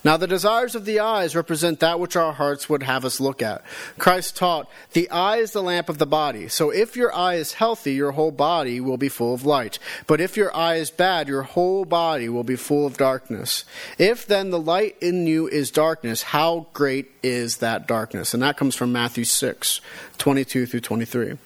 Now, 0.03 0.17
the 0.17 0.27
desires 0.27 0.75
of 0.75 0.85
the 0.85 0.99
eyes 1.01 1.35
represent 1.35 1.79
that 1.81 1.99
which 1.99 2.15
our 2.15 2.31
hearts 2.31 2.69
would 2.69 2.83
have 2.83 3.03
us 3.03 3.19
look 3.19 3.41
at. 3.41 3.63
Christ 3.97 4.37
taught, 4.37 4.69
The 4.93 5.09
eye 5.09 5.37
is 5.37 5.51
the 5.51 5.63
lamp 5.63 5.89
of 5.89 5.97
the 5.97 6.05
body. 6.05 6.47
So 6.47 6.69
if 6.69 6.95
your 6.95 7.13
eye 7.13 7.35
is 7.35 7.53
healthy, 7.53 7.93
your 7.93 8.11
whole 8.11 8.31
body 8.31 8.79
will 8.79 8.97
be 8.97 9.09
full 9.09 9.33
of 9.33 9.45
light. 9.45 9.77
But 10.07 10.21
if 10.21 10.37
your 10.37 10.55
eye 10.55 10.75
is 10.75 10.89
bad, 10.89 11.27
your 11.27 11.43
whole 11.43 11.83
body 11.85 12.29
will 12.29 12.43
be 12.43 12.55
full 12.55 12.85
of 12.85 12.97
darkness. 12.97 13.65
If 13.97 14.25
then 14.25 14.51
the 14.51 14.59
light 14.59 14.95
in 15.01 15.27
you 15.27 15.47
is 15.47 15.71
darkness, 15.71 16.23
how 16.23 16.67
great 16.73 17.11
is 17.21 17.57
that 17.57 17.87
darkness? 17.87 18.33
And 18.33 18.41
that 18.41 18.57
comes 18.57 18.75
from 18.75 18.91
Matthew 18.91 19.25
6, 19.25 19.81
22 20.17 20.65
through 20.65 20.79
23. 20.79 21.37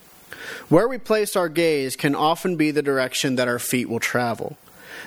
Where 0.69 0.87
we 0.87 0.97
place 0.97 1.35
our 1.35 1.49
gaze 1.49 1.95
can 1.95 2.15
often 2.15 2.55
be 2.55 2.71
the 2.71 2.81
direction 2.81 3.35
that 3.35 3.47
our 3.47 3.59
feet 3.59 3.89
will 3.89 3.99
travel. 3.99 4.57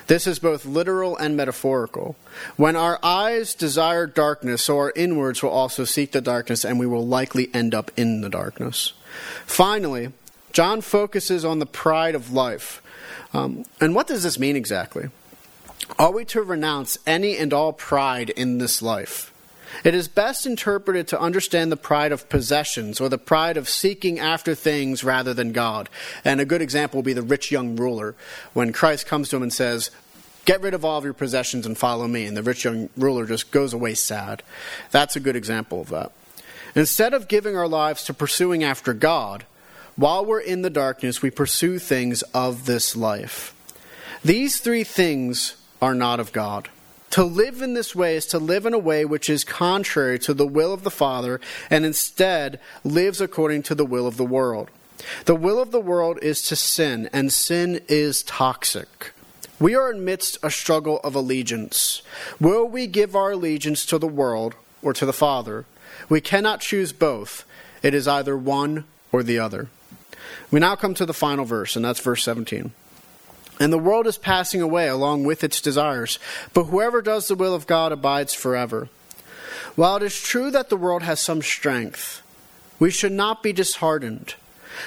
This 0.07 0.25
is 0.25 0.39
both 0.39 0.65
literal 0.65 1.17
and 1.17 1.35
metaphorical. 1.35 2.15
When 2.55 2.75
our 2.75 2.97
eyes 3.03 3.53
desire 3.53 4.07
darkness, 4.07 4.63
so 4.63 4.77
our 4.77 4.93
inwards 4.95 5.43
will 5.43 5.49
also 5.49 5.83
seek 5.83 6.13
the 6.13 6.21
darkness, 6.21 6.63
and 6.63 6.79
we 6.79 6.87
will 6.87 7.05
likely 7.05 7.49
end 7.53 7.75
up 7.75 7.91
in 7.97 8.21
the 8.21 8.29
darkness. 8.29 8.93
Finally, 9.45 10.13
John 10.53 10.81
focuses 10.81 11.43
on 11.43 11.59
the 11.59 11.65
pride 11.65 12.15
of 12.15 12.31
life. 12.31 12.81
Um, 13.33 13.65
and 13.81 13.93
what 13.93 14.07
does 14.07 14.23
this 14.23 14.39
mean 14.39 14.55
exactly? 14.55 15.09
Are 15.99 16.11
we 16.11 16.25
to 16.25 16.41
renounce 16.41 16.97
any 17.05 17.37
and 17.37 17.53
all 17.53 17.73
pride 17.73 18.29
in 18.29 18.57
this 18.57 18.81
life? 18.81 19.33
It 19.83 19.93
is 19.93 20.07
best 20.07 20.45
interpreted 20.45 21.07
to 21.09 21.19
understand 21.19 21.71
the 21.71 21.77
pride 21.77 22.11
of 22.11 22.29
possessions 22.29 22.99
or 22.99 23.09
the 23.09 23.17
pride 23.17 23.57
of 23.57 23.69
seeking 23.69 24.19
after 24.19 24.55
things 24.55 25.03
rather 25.03 25.33
than 25.33 25.51
God. 25.51 25.89
And 26.23 26.39
a 26.39 26.45
good 26.45 26.61
example 26.61 26.97
will 26.97 27.03
be 27.03 27.13
the 27.13 27.21
rich 27.21 27.51
young 27.51 27.75
ruler 27.75 28.15
when 28.53 28.73
Christ 28.73 29.07
comes 29.07 29.29
to 29.29 29.37
him 29.37 29.43
and 29.43 29.53
says, 29.53 29.91
Get 30.45 30.61
rid 30.61 30.73
of 30.73 30.85
all 30.85 30.97
of 30.97 31.03
your 31.03 31.13
possessions 31.13 31.65
and 31.65 31.77
follow 31.77 32.07
me. 32.07 32.25
And 32.25 32.37
the 32.37 32.43
rich 32.43 32.63
young 32.63 32.89
ruler 32.95 33.25
just 33.25 33.51
goes 33.51 33.73
away 33.73 33.95
sad. 33.95 34.43
That's 34.91 35.17
a 35.17 35.19
good 35.19 35.35
example 35.35 35.81
of 35.81 35.89
that. 35.89 36.13
Instead 36.73 37.13
of 37.13 37.27
giving 37.27 37.57
our 37.57 37.67
lives 37.67 38.05
to 38.05 38.13
pursuing 38.13 38.63
after 38.63 38.93
God, 38.93 39.45
while 39.97 40.25
we're 40.25 40.39
in 40.39 40.61
the 40.61 40.69
darkness, 40.69 41.21
we 41.21 41.31
pursue 41.31 41.79
things 41.79 42.21
of 42.33 42.65
this 42.65 42.95
life. 42.95 43.53
These 44.23 44.59
three 44.59 44.83
things 44.83 45.57
are 45.81 45.95
not 45.95 46.19
of 46.19 46.31
God. 46.31 46.69
To 47.11 47.23
live 47.23 47.61
in 47.61 47.73
this 47.73 47.95
way 47.95 48.15
is 48.15 48.25
to 48.27 48.39
live 48.39 48.65
in 48.65 48.73
a 48.73 48.79
way 48.79 49.05
which 49.05 49.29
is 49.29 49.43
contrary 49.43 50.19
to 50.19 50.33
the 50.33 50.47
will 50.47 50.73
of 50.73 50.83
the 50.83 50.91
Father 50.91 51.39
and 51.69 51.85
instead 51.85 52.59
lives 52.83 53.21
according 53.21 53.63
to 53.63 53.75
the 53.75 53.85
will 53.85 54.07
of 54.07 54.17
the 54.17 54.25
world. 54.25 54.69
The 55.25 55.35
will 55.35 55.59
of 55.59 55.71
the 55.71 55.79
world 55.79 56.19
is 56.21 56.41
to 56.43 56.55
sin, 56.55 57.09
and 57.13 57.31
sin 57.31 57.81
is 57.87 58.23
toxic. 58.23 59.11
We 59.59 59.75
are 59.75 59.91
amidst 59.91 60.37
a 60.43 60.51
struggle 60.51 60.99
of 61.03 61.15
allegiance. 61.15 62.01
Will 62.39 62.67
we 62.67 62.87
give 62.87 63.15
our 63.15 63.31
allegiance 63.31 63.85
to 63.87 63.97
the 63.97 64.07
world 64.07 64.55
or 64.81 64.93
to 64.93 65.05
the 65.05 65.13
Father? 65.13 65.65
We 66.09 66.21
cannot 66.21 66.61
choose 66.61 66.91
both. 66.93 67.45
It 67.81 67.93
is 67.93 68.07
either 68.07 68.37
one 68.37 68.85
or 69.11 69.23
the 69.23 69.39
other. 69.39 69.69
We 70.51 70.59
now 70.59 70.75
come 70.75 70.93
to 70.95 71.05
the 71.05 71.13
final 71.13 71.45
verse, 71.45 71.75
and 71.75 71.83
that's 71.83 71.99
verse 71.99 72.23
17. 72.23 72.71
And 73.59 73.73
the 73.73 73.79
world 73.79 74.07
is 74.07 74.17
passing 74.17 74.61
away 74.61 74.87
along 74.87 75.23
with 75.23 75.43
its 75.43 75.61
desires, 75.61 76.19
but 76.53 76.65
whoever 76.65 77.01
does 77.01 77.27
the 77.27 77.35
will 77.35 77.55
of 77.55 77.67
God 77.67 77.91
abides 77.91 78.33
forever. 78.33 78.89
While 79.75 79.97
it 79.97 80.03
is 80.03 80.21
true 80.21 80.51
that 80.51 80.69
the 80.69 80.77
world 80.77 81.03
has 81.03 81.19
some 81.19 81.41
strength, 81.41 82.21
we 82.79 82.91
should 82.91 83.11
not 83.11 83.41
be 83.41 83.53
disheartened. 83.53 84.35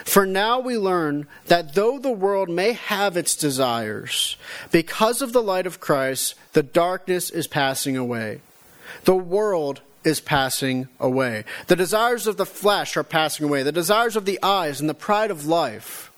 For 0.04 0.24
now 0.24 0.60
we 0.60 0.78
learn 0.78 1.26
that 1.46 1.74
though 1.74 1.98
the 1.98 2.12
world 2.12 2.48
may 2.48 2.72
have 2.72 3.16
its 3.16 3.34
desires, 3.34 4.36
because 4.70 5.20
of 5.20 5.32
the 5.32 5.42
light 5.42 5.66
of 5.66 5.80
Christ, 5.80 6.34
the 6.52 6.62
darkness 6.62 7.30
is 7.30 7.48
passing 7.48 7.96
away. 7.96 8.40
The 9.04 9.16
world 9.16 9.80
is 10.04 10.20
passing 10.20 10.88
away. 10.98 11.44
The 11.66 11.76
desires 11.76 12.26
of 12.26 12.36
the 12.36 12.46
flesh 12.46 12.96
are 12.96 13.04
passing 13.04 13.46
away. 13.46 13.62
The 13.62 13.72
desires 13.72 14.16
of 14.16 14.24
the 14.24 14.38
eyes 14.42 14.80
and 14.80 14.88
the 14.88 14.94
pride 14.94 15.30
of 15.30 15.46
life 15.46 16.09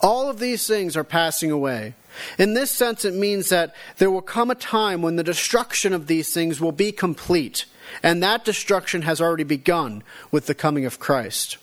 all 0.00 0.28
of 0.28 0.38
these 0.38 0.66
things 0.66 0.96
are 0.96 1.04
passing 1.04 1.50
away. 1.50 1.94
In 2.38 2.54
this 2.54 2.70
sense, 2.70 3.04
it 3.04 3.14
means 3.14 3.48
that 3.48 3.74
there 3.98 4.10
will 4.10 4.22
come 4.22 4.50
a 4.50 4.54
time 4.54 5.02
when 5.02 5.16
the 5.16 5.22
destruction 5.22 5.92
of 5.92 6.06
these 6.06 6.32
things 6.34 6.60
will 6.60 6.72
be 6.72 6.92
complete, 6.92 7.64
and 8.02 8.22
that 8.22 8.44
destruction 8.44 9.02
has 9.02 9.20
already 9.20 9.44
begun 9.44 10.02
with 10.30 10.46
the 10.46 10.54
coming 10.54 10.84
of 10.84 10.98
Christ. 10.98 11.56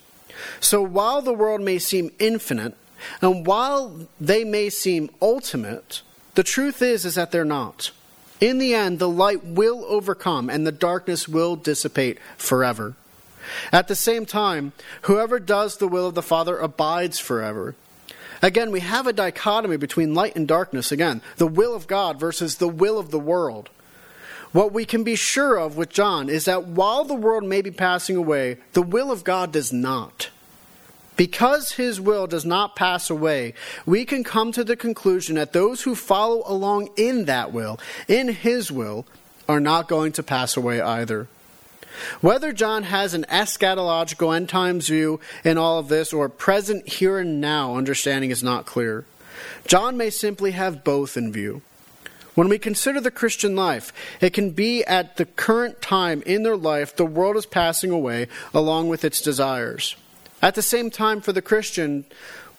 So 0.60 0.82
while 0.82 1.22
the 1.22 1.34
world 1.34 1.62
may 1.62 1.80
seem 1.80 2.12
infinite, 2.20 2.76
and 3.22 3.46
while 3.46 4.08
they 4.20 4.44
may 4.44 4.70
seem 4.70 5.10
ultimate, 5.22 6.02
the 6.36 6.44
truth 6.44 6.82
is 6.82 7.06
is 7.06 7.16
that 7.16 7.32
they're 7.32 7.46
not. 7.46 7.92
In 8.40 8.60
the 8.60 8.74
end, 8.76 9.00
the 9.00 9.10
light 9.10 9.44
will 9.44 9.84
overcome 9.86 10.50
and 10.50 10.66
the 10.66 10.72
darkness 10.72 11.28
will 11.28 11.56
dissipate 11.56 12.20
forever. 12.38 12.96
At 13.72 13.88
the 13.88 13.96
same 13.96 14.26
time, 14.26 14.74
whoever 15.04 15.40
does 15.40 15.78
the 15.78 15.88
will 15.88 16.08
of 16.08 16.16
the 16.16 16.22
Father 16.22 16.58
abides 16.58 17.20
forever. 17.20 17.76
Again, 18.42 18.72
we 18.72 18.82
have 18.82 19.08
a 19.08 19.14
dichotomy 19.14 19.78
between 19.78 20.14
light 20.14 20.36
and 20.36 20.48
darkness. 20.48 20.92
Again, 20.92 21.22
the 21.38 21.48
will 21.48 21.74
of 21.74 21.88
God 21.88 22.20
versus 22.20 22.58
the 22.58 22.68
will 22.68 23.00
of 23.00 23.12
the 23.12 23.20
world. 23.20 23.70
What 24.52 24.72
we 24.74 24.86
can 24.86 25.04
be 25.04 25.16
sure 25.16 25.58
of 25.58 25.76
with 25.76 25.90
John 25.90 26.30
is 26.30 26.46
that 26.46 26.66
while 26.66 27.04
the 27.04 27.14
world 27.14 27.44
may 27.44 27.62
be 27.62 27.72
passing 27.72 28.16
away, 28.16 28.58
the 28.74 28.82
will 28.82 29.12
of 29.12 29.24
God 29.24 29.52
does 29.52 29.74
not. 29.74 30.30
Because 31.16 31.74
his 31.74 32.00
will 32.00 32.28
does 32.28 32.46
not 32.46 32.76
pass 32.76 33.10
away, 33.10 33.56
we 33.86 34.06
can 34.06 34.24
come 34.24 34.52
to 34.52 34.64
the 34.64 34.76
conclusion 34.76 35.36
that 35.36 35.52
those 35.52 35.82
who 35.82 35.96
follow 35.96 36.44
along 36.46 36.90
in 36.96 37.26
that 37.26 37.52
will, 37.52 37.80
in 38.08 38.30
his 38.30 38.72
will, 38.72 39.06
are 39.50 39.60
not 39.60 39.88
going 39.88 40.12
to 40.14 40.24
pass 40.24 40.56
away 40.56 40.80
either. 40.80 41.28
Whether 42.22 42.54
John 42.54 42.84
has 42.84 43.14
an 43.14 43.26
eschatological 43.30 44.36
end 44.36 44.50
times 44.50 44.88
view 44.88 45.20
in 45.44 45.58
all 45.58 45.80
of 45.80 45.88
this 45.88 46.14
or 46.14 46.30
present 46.30 46.88
here 46.88 47.20
and 47.20 47.42
now 47.42 47.76
understanding 47.76 48.32
is 48.32 48.44
not 48.44 48.66
clear. 48.66 49.06
John 49.66 49.98
may 49.98 50.10
simply 50.10 50.52
have 50.52 50.84
both 50.84 51.18
in 51.18 51.32
view. 51.32 51.62
When 52.36 52.50
we 52.50 52.60
consider 52.60 53.02
the 53.02 53.10
Christian 53.10 53.56
life, 53.56 53.92
it 54.22 54.32
can 54.32 54.52
be 54.52 54.84
at 54.84 55.18
the 55.18 55.26
current 55.26 55.82
time 55.82 56.22
in 56.26 56.44
their 56.44 56.56
life 56.56 56.96
the 56.96 57.06
world 57.06 57.36
is 57.36 57.48
passing 57.48 57.90
away 57.90 58.28
along 58.54 58.90
with 58.90 59.04
its 59.04 59.22
desires. 59.22 59.96
At 60.40 60.54
the 60.54 60.62
same 60.62 60.92
time, 60.92 61.22
for 61.22 61.32
the 61.34 61.42
Christian, 61.42 62.06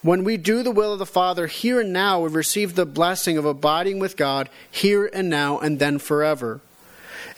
when 0.03 0.25
we 0.25 0.37
do 0.37 0.65
the 0.65 0.73
will 0.73 0.93
of 0.93 0.99
the 0.99 1.07
Father 1.07 1.47
here 1.47 1.81
and 1.81 1.93
now, 1.93 2.21
we 2.21 2.29
receive 2.29 2.75
the 2.75 2.87
blessing 2.87 3.39
of 3.39 3.45
abiding 3.45 4.01
with 4.01 4.17
God 4.17 4.49
here 4.69 5.09
and 5.13 5.31
now 5.31 5.61
and 5.61 5.79
then 5.79 6.01
forever. 6.01 6.61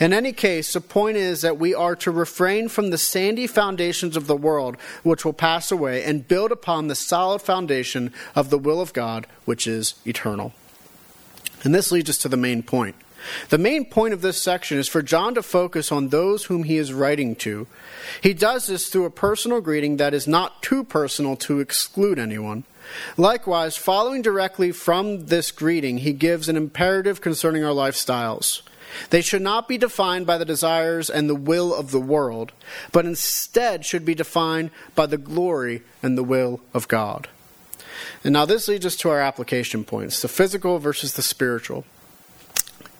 In 0.01 0.15
any 0.15 0.33
case, 0.33 0.73
the 0.73 0.81
point 0.81 1.19
is 1.19 1.43
that 1.43 1.59
we 1.59 1.75
are 1.75 1.95
to 1.97 2.11
refrain 2.11 2.69
from 2.71 2.89
the 2.89 2.97
sandy 2.97 3.47
foundations 3.47 4.17
of 4.17 4.27
the 4.27 4.37
world, 4.37 4.79
which 5.03 5.27
will 5.27 5.35
pass 5.35 5.71
away, 5.71 6.03
and 6.03 6.27
build 6.27 6.51
upon 6.51 6.89
the 6.89 6.95
solid 6.95 7.43
foundation 7.43 8.13
of 8.35 8.49
the 8.49 8.59
will 8.59 8.81
of 8.81 8.95
God, 8.95 9.27
which 9.45 9.67
is 9.67 9.95
eternal. 10.07 10.55
And 11.63 11.75
this 11.75 11.93
leads 11.93 12.09
us 12.09 12.17
to 12.19 12.31
the 12.31 12.39
main 12.39 12.63
point. 12.63 12.97
The 13.51 13.59
main 13.59 13.85
point 13.85 14.15
of 14.15 14.23
this 14.23 14.41
section 14.41 14.79
is 14.79 14.89
for 14.89 15.03
John 15.03 15.35
to 15.35 15.43
focus 15.43 15.93
on 15.93 16.09
those 16.09 16.45
whom 16.45 16.65
he 16.65 16.79
is 16.79 16.95
writing 16.95 17.37
to. 17.37 17.67
He 18.23 18.33
does 18.33 18.67
this 18.67 18.89
through 18.89 19.05
a 19.05 19.11
personal 19.11 19.61
greeting 19.61 19.99
that 19.99 20.15
is 20.15 20.27
not 20.27 20.63
too 20.63 20.83
personal 20.85 21.37
to 21.37 21.61
exclude 21.61 22.19
anyone. 22.19 22.65
Likewise, 23.19 23.77
following 23.77 24.23
directly 24.23 24.73
from 24.73 25.27
this 25.27 25.51
greeting, 25.51 25.99
he 25.99 26.15
gives 26.15 26.49
an 26.49 26.57
imperative 26.57 27.21
concerning 27.21 27.63
our 27.63 27.75
lifestyles. 27.75 28.63
They 29.11 29.21
should 29.21 29.43
not 29.43 29.69
be 29.69 29.79
defined 29.79 30.27
by 30.27 30.39
the 30.39 30.45
desires 30.45 31.11
and 31.11 31.29
the 31.29 31.35
will 31.35 31.75
of 31.75 31.91
the 31.91 32.01
world, 32.01 32.53
but 32.93 33.07
instead 33.07 33.85
should 33.85 34.05
be 34.05 34.15
defined 34.15 34.71
by 34.95 35.07
the 35.07 35.19
glory 35.19 35.83
and 36.03 36.17
the 36.17 36.25
will 36.25 36.61
of 36.75 36.89
God. 36.89 37.29
And 38.25 38.33
now 38.33 38.45
this 38.45 38.69
leads 38.69 38.87
us 38.87 38.97
to 38.97 39.11
our 39.11 39.21
application 39.21 39.85
points 39.85 40.21
the 40.21 40.29
physical 40.29 40.79
versus 40.79 41.15
the 41.15 41.23
spiritual. 41.23 41.85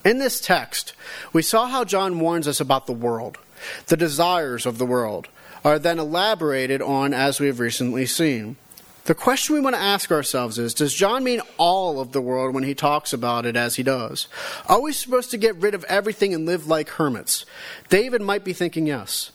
In 0.05 0.19
this 0.19 0.41
text, 0.41 0.95
we 1.33 1.43
saw 1.43 1.67
how 1.67 1.85
John 1.85 2.21
warns 2.21 2.49
us 2.49 2.61
about 2.61 2.87
the 2.87 2.93
world. 2.93 3.39
The 3.87 3.97
desires 3.97 4.65
of 4.65 4.79
the 4.79 4.87
world 4.87 5.29
are 5.63 5.79
then 5.79 5.99
elaborated 5.99 6.81
on 6.81 7.13
as 7.13 7.39
we 7.39 7.47
have 7.49 7.61
recently 7.61 8.07
seen. 8.07 8.57
The 9.05 9.15
question 9.15 9.55
we 9.55 9.61
want 9.61 9.75
to 9.77 9.83
ask 9.83 10.13
ourselves 10.13 10.59
is 10.59 10.75
Does 10.75 10.95
John 10.95 11.25
mean 11.25 11.41
all 11.57 12.01
of 12.01 12.13
the 12.13 12.21
world 12.21 12.55
when 12.55 12.65
he 12.65 12.75
talks 12.75 13.13
about 13.13 13.47
it 13.47 13.57
as 13.57 13.77
he 13.77 13.83
does? 13.83 14.29
Are 14.67 14.81
we 14.81 14.93
supposed 14.93 15.31
to 15.31 15.39
get 15.39 15.57
rid 15.57 15.75
of 15.75 15.85
everything 15.85 16.35
and 16.35 16.47
live 16.47 16.67
like 16.67 16.91
hermits? 16.91 17.47
David 17.89 18.21
might 18.21 18.45
be 18.45 18.53
thinking 18.53 18.87
yes. 18.87 19.31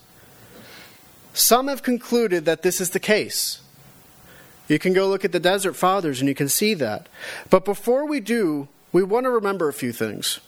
Some 1.33 1.67
have 1.67 1.83
concluded 1.83 2.45
that 2.45 2.61
this 2.61 2.79
is 2.79 2.91
the 2.91 2.99
case. 2.99 3.59
You 4.67 4.79
can 4.79 4.93
go 4.93 5.07
look 5.07 5.25
at 5.25 5.31
the 5.31 5.39
Desert 5.39 5.73
Fathers 5.73 6.19
and 6.19 6.29
you 6.29 6.35
can 6.35 6.49
see 6.49 6.73
that. 6.75 7.07
But 7.49 7.65
before 7.65 8.07
we 8.07 8.19
do, 8.19 8.67
we 8.91 9.03
want 9.03 9.25
to 9.25 9.29
remember 9.29 9.67
a 9.67 9.73
few 9.73 9.91
things. 9.91 10.39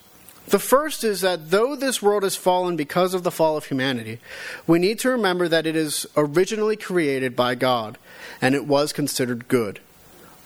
The 0.48 0.60
first 0.60 1.04
is 1.04 1.22
that 1.22 1.52
though 1.52 1.76
this 1.76 2.02
world 2.02 2.24
has 2.24 2.38
fallen 2.38 2.78
because 2.78 3.14
of 3.14 3.24
the 3.24 3.32
fall 3.32 3.58
of 3.58 3.66
humanity, 3.66 4.20
we 4.66 4.80
need 4.80 4.98
to 5.00 5.10
remember 5.10 5.50
that 5.50 5.68
it 5.68 5.76
is 5.76 6.08
originally 6.16 6.78
created 6.78 7.36
by 7.36 7.56
God, 7.56 7.98
and 8.42 8.56
it 8.56 8.66
was 8.66 8.94
considered 8.94 9.48
good. 9.48 9.80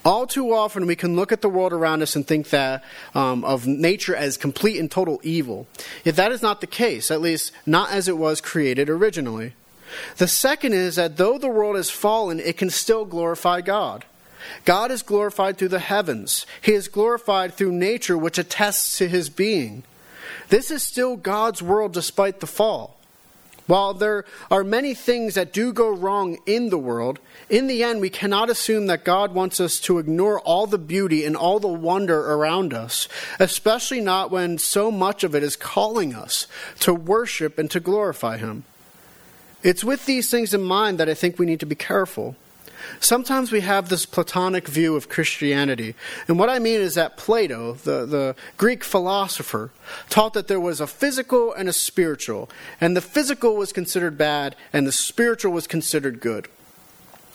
All 0.04 0.26
too 0.26 0.52
often, 0.52 0.88
we 0.88 0.96
can 0.96 1.16
look 1.16 1.32
at 1.32 1.42
the 1.42 1.50
world 1.50 1.74
around 1.74 2.02
us 2.02 2.16
and 2.16 2.26
think 2.26 2.50
that 2.50 2.84
um, 3.14 3.46
of 3.46 3.68
nature 3.68 4.16
as 4.16 4.36
complete 4.36 4.80
and 4.80 4.90
total 4.90 5.20
evil. 5.22 5.68
Yet 6.04 6.16
that 6.16 6.32
is 6.32 6.42
not 6.42 6.60
the 6.60 6.68
case, 6.68 7.12
at 7.12 7.22
least 7.22 7.52
not 7.68 7.92
as 7.92 8.08
it 8.08 8.18
was 8.18 8.42
created 8.42 8.90
originally. 8.90 9.54
The 10.18 10.28
second 10.28 10.74
is 10.74 10.96
that 10.96 11.18
though 11.18 11.38
the 11.38 11.50
world 11.50 11.76
has 11.76 11.92
fallen, 11.92 12.40
it 12.40 12.58
can 12.58 12.70
still 12.70 13.06
glorify 13.06 13.62
God. 13.62 14.06
God 14.66 14.90
is 14.90 15.04
glorified 15.04 15.58
through 15.58 15.68
the 15.68 15.80
heavens. 15.80 16.48
He 16.62 16.74
is 16.74 16.88
glorified 16.88 17.54
through 17.54 17.74
nature, 17.74 18.18
which 18.18 18.40
attests 18.40 18.98
to 18.98 19.08
his 19.08 19.30
being. 19.30 19.84
This 20.50 20.72
is 20.72 20.82
still 20.82 21.16
God's 21.16 21.62
world 21.62 21.94
despite 21.94 22.40
the 22.40 22.48
fall. 22.48 22.98
While 23.72 23.94
there 23.94 24.26
are 24.52 24.66
many 24.66 24.94
things 24.94 25.36
that 25.36 25.54
do 25.54 25.72
go 25.72 25.88
wrong 25.92 26.40
in 26.46 26.72
the 26.72 26.78
world, 26.78 27.20
in 27.50 27.68
the 27.68 27.86
end, 27.86 28.02
we 28.02 28.10
cannot 28.10 28.50
assume 28.50 28.88
that 28.88 29.06
God 29.06 29.34
wants 29.34 29.62
us 29.62 29.80
to 29.88 29.98
ignore 29.98 30.42
all 30.42 30.68
the 30.68 30.78
beauty 30.78 31.24
and 31.24 31.38
all 31.38 31.58
the 31.58 31.70
wonder 31.70 32.34
around 32.34 32.74
us, 32.74 33.08
especially 33.40 34.02
not 34.02 34.30
when 34.30 34.58
so 34.58 34.92
much 34.92 35.24
of 35.24 35.36
it 35.36 35.42
is 35.42 35.56
calling 35.56 36.14
us 36.14 36.48
to 36.82 36.94
worship 36.94 37.58
and 37.58 37.72
to 37.72 37.80
glorify 37.80 38.36
Him. 38.36 38.66
It's 39.64 39.86
with 39.86 40.06
these 40.06 40.30
things 40.30 40.54
in 40.54 40.64
mind 40.64 40.98
that 40.98 41.08
I 41.08 41.14
think 41.14 41.40
we 41.40 41.46
need 41.46 41.62
to 41.62 41.66
be 41.66 41.76
careful. 41.76 42.36
Sometimes 43.00 43.52
we 43.52 43.62
have 43.62 43.90
this 43.90 44.06
Platonic 44.06 44.68
view 44.68 44.96
of 44.96 45.10
Christianity. 45.10 45.96
And 46.28 46.40
what 46.40 46.50
I 46.50 46.60
mean 46.60 46.80
is 46.80 46.96
that 46.96 47.18
Plato, 47.18 47.74
the, 47.74 48.06
the 48.06 48.36
Greek 48.58 48.84
philosopher, 48.84 49.72
taught 50.10 50.34
that 50.34 50.48
there 50.48 50.60
was 50.60 50.80
a 50.80 50.88
physical 50.88 51.54
and 51.54 51.68
a 51.70 51.74
spiritual. 51.74 52.50
And 52.80 52.96
the 52.96 53.02
physical 53.02 53.56
was 53.56 53.74
considered 53.74 54.18
bad, 54.18 54.56
and 54.72 54.86
the 54.88 54.92
spiritual 54.92 55.52
was 55.52 55.68
considered 55.68 56.20
good. 56.20 56.48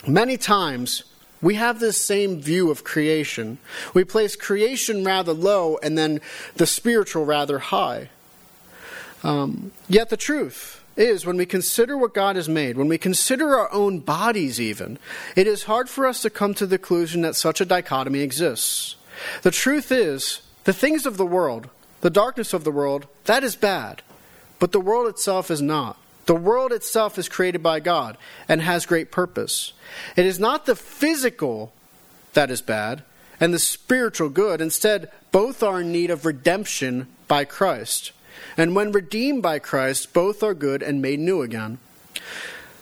Many 0.07 0.37
times, 0.37 1.05
we 1.43 1.55
have 1.55 1.81
this 1.81 2.01
same 2.01 2.41
view 2.41 2.71
of 2.71 2.85
creation. 2.85 3.59
We 3.95 4.05
place 4.05 4.37
creation 4.37 5.05
rather 5.05 5.33
low 5.33 5.79
and 5.83 5.97
then 5.97 6.21
the 6.57 6.67
spiritual 6.67 7.25
rather 7.25 7.59
high. 7.59 8.11
Um, 9.23 9.73
yet 9.89 10.09
the 10.09 10.17
truth 10.17 10.76
is 10.97 11.27
when 11.27 11.37
we 11.37 11.47
consider 11.47 11.97
what 11.97 12.15
God 12.15 12.37
has 12.37 12.49
made, 12.49 12.77
when 12.77 12.89
we 12.89 12.99
consider 12.99 13.57
our 13.57 13.73
own 13.73 13.99
bodies 13.99 14.61
even, 14.61 14.99
it 15.35 15.47
is 15.47 15.65
hard 15.65 15.89
for 15.89 16.07
us 16.07 16.23
to 16.23 16.31
come 16.31 16.55
to 16.55 16.67
the 16.67 16.79
conclusion 16.79 17.23
that 17.23 17.37
such 17.37 17.61
a 17.61 17.67
dichotomy 17.67 18.21
exists. 18.21 18.97
The 19.43 19.51
truth 19.51 19.93
is, 19.93 20.43
the 20.65 20.73
things 20.73 21.07
of 21.07 21.17
the 21.17 21.27
world, 21.27 21.69
the 22.01 22.11
darkness 22.11 22.53
of 22.53 22.65
the 22.65 22.71
world, 22.71 23.07
that 23.25 23.45
is 23.45 23.57
bad. 23.57 24.03
But 24.59 24.73
the 24.73 24.81
world 24.81 25.09
itself 25.09 25.51
is 25.51 25.61
not. 25.61 25.99
The 26.27 26.35
world 26.35 26.73
itself 26.73 27.19
is 27.19 27.29
created 27.29 27.63
by 27.63 27.81
God 27.81 28.17
and 28.49 28.61
has 28.63 28.87
great 28.87 29.11
purpose. 29.11 29.73
It 30.17 30.27
is 30.27 30.41
not 30.41 30.67
the 30.67 30.77
physical 30.77 31.73
that 32.35 32.51
is 32.51 32.63
bad 32.63 33.05
and 33.39 33.53
the 33.53 33.59
spiritual 33.59 34.29
good. 34.29 34.61
Instead, 34.61 35.11
both 35.31 35.63
are 35.63 35.81
in 35.81 35.93
need 35.93 36.11
of 36.11 36.25
redemption 36.25 37.07
by 37.29 37.45
Christ. 37.45 38.13
And 38.57 38.75
when 38.75 38.93
redeemed 38.93 39.43
by 39.43 39.59
Christ, 39.59 40.13
both 40.13 40.43
are 40.43 40.55
good 40.55 40.83
and 40.83 41.03
made 41.03 41.21
new 41.21 41.43
again. 41.43 41.79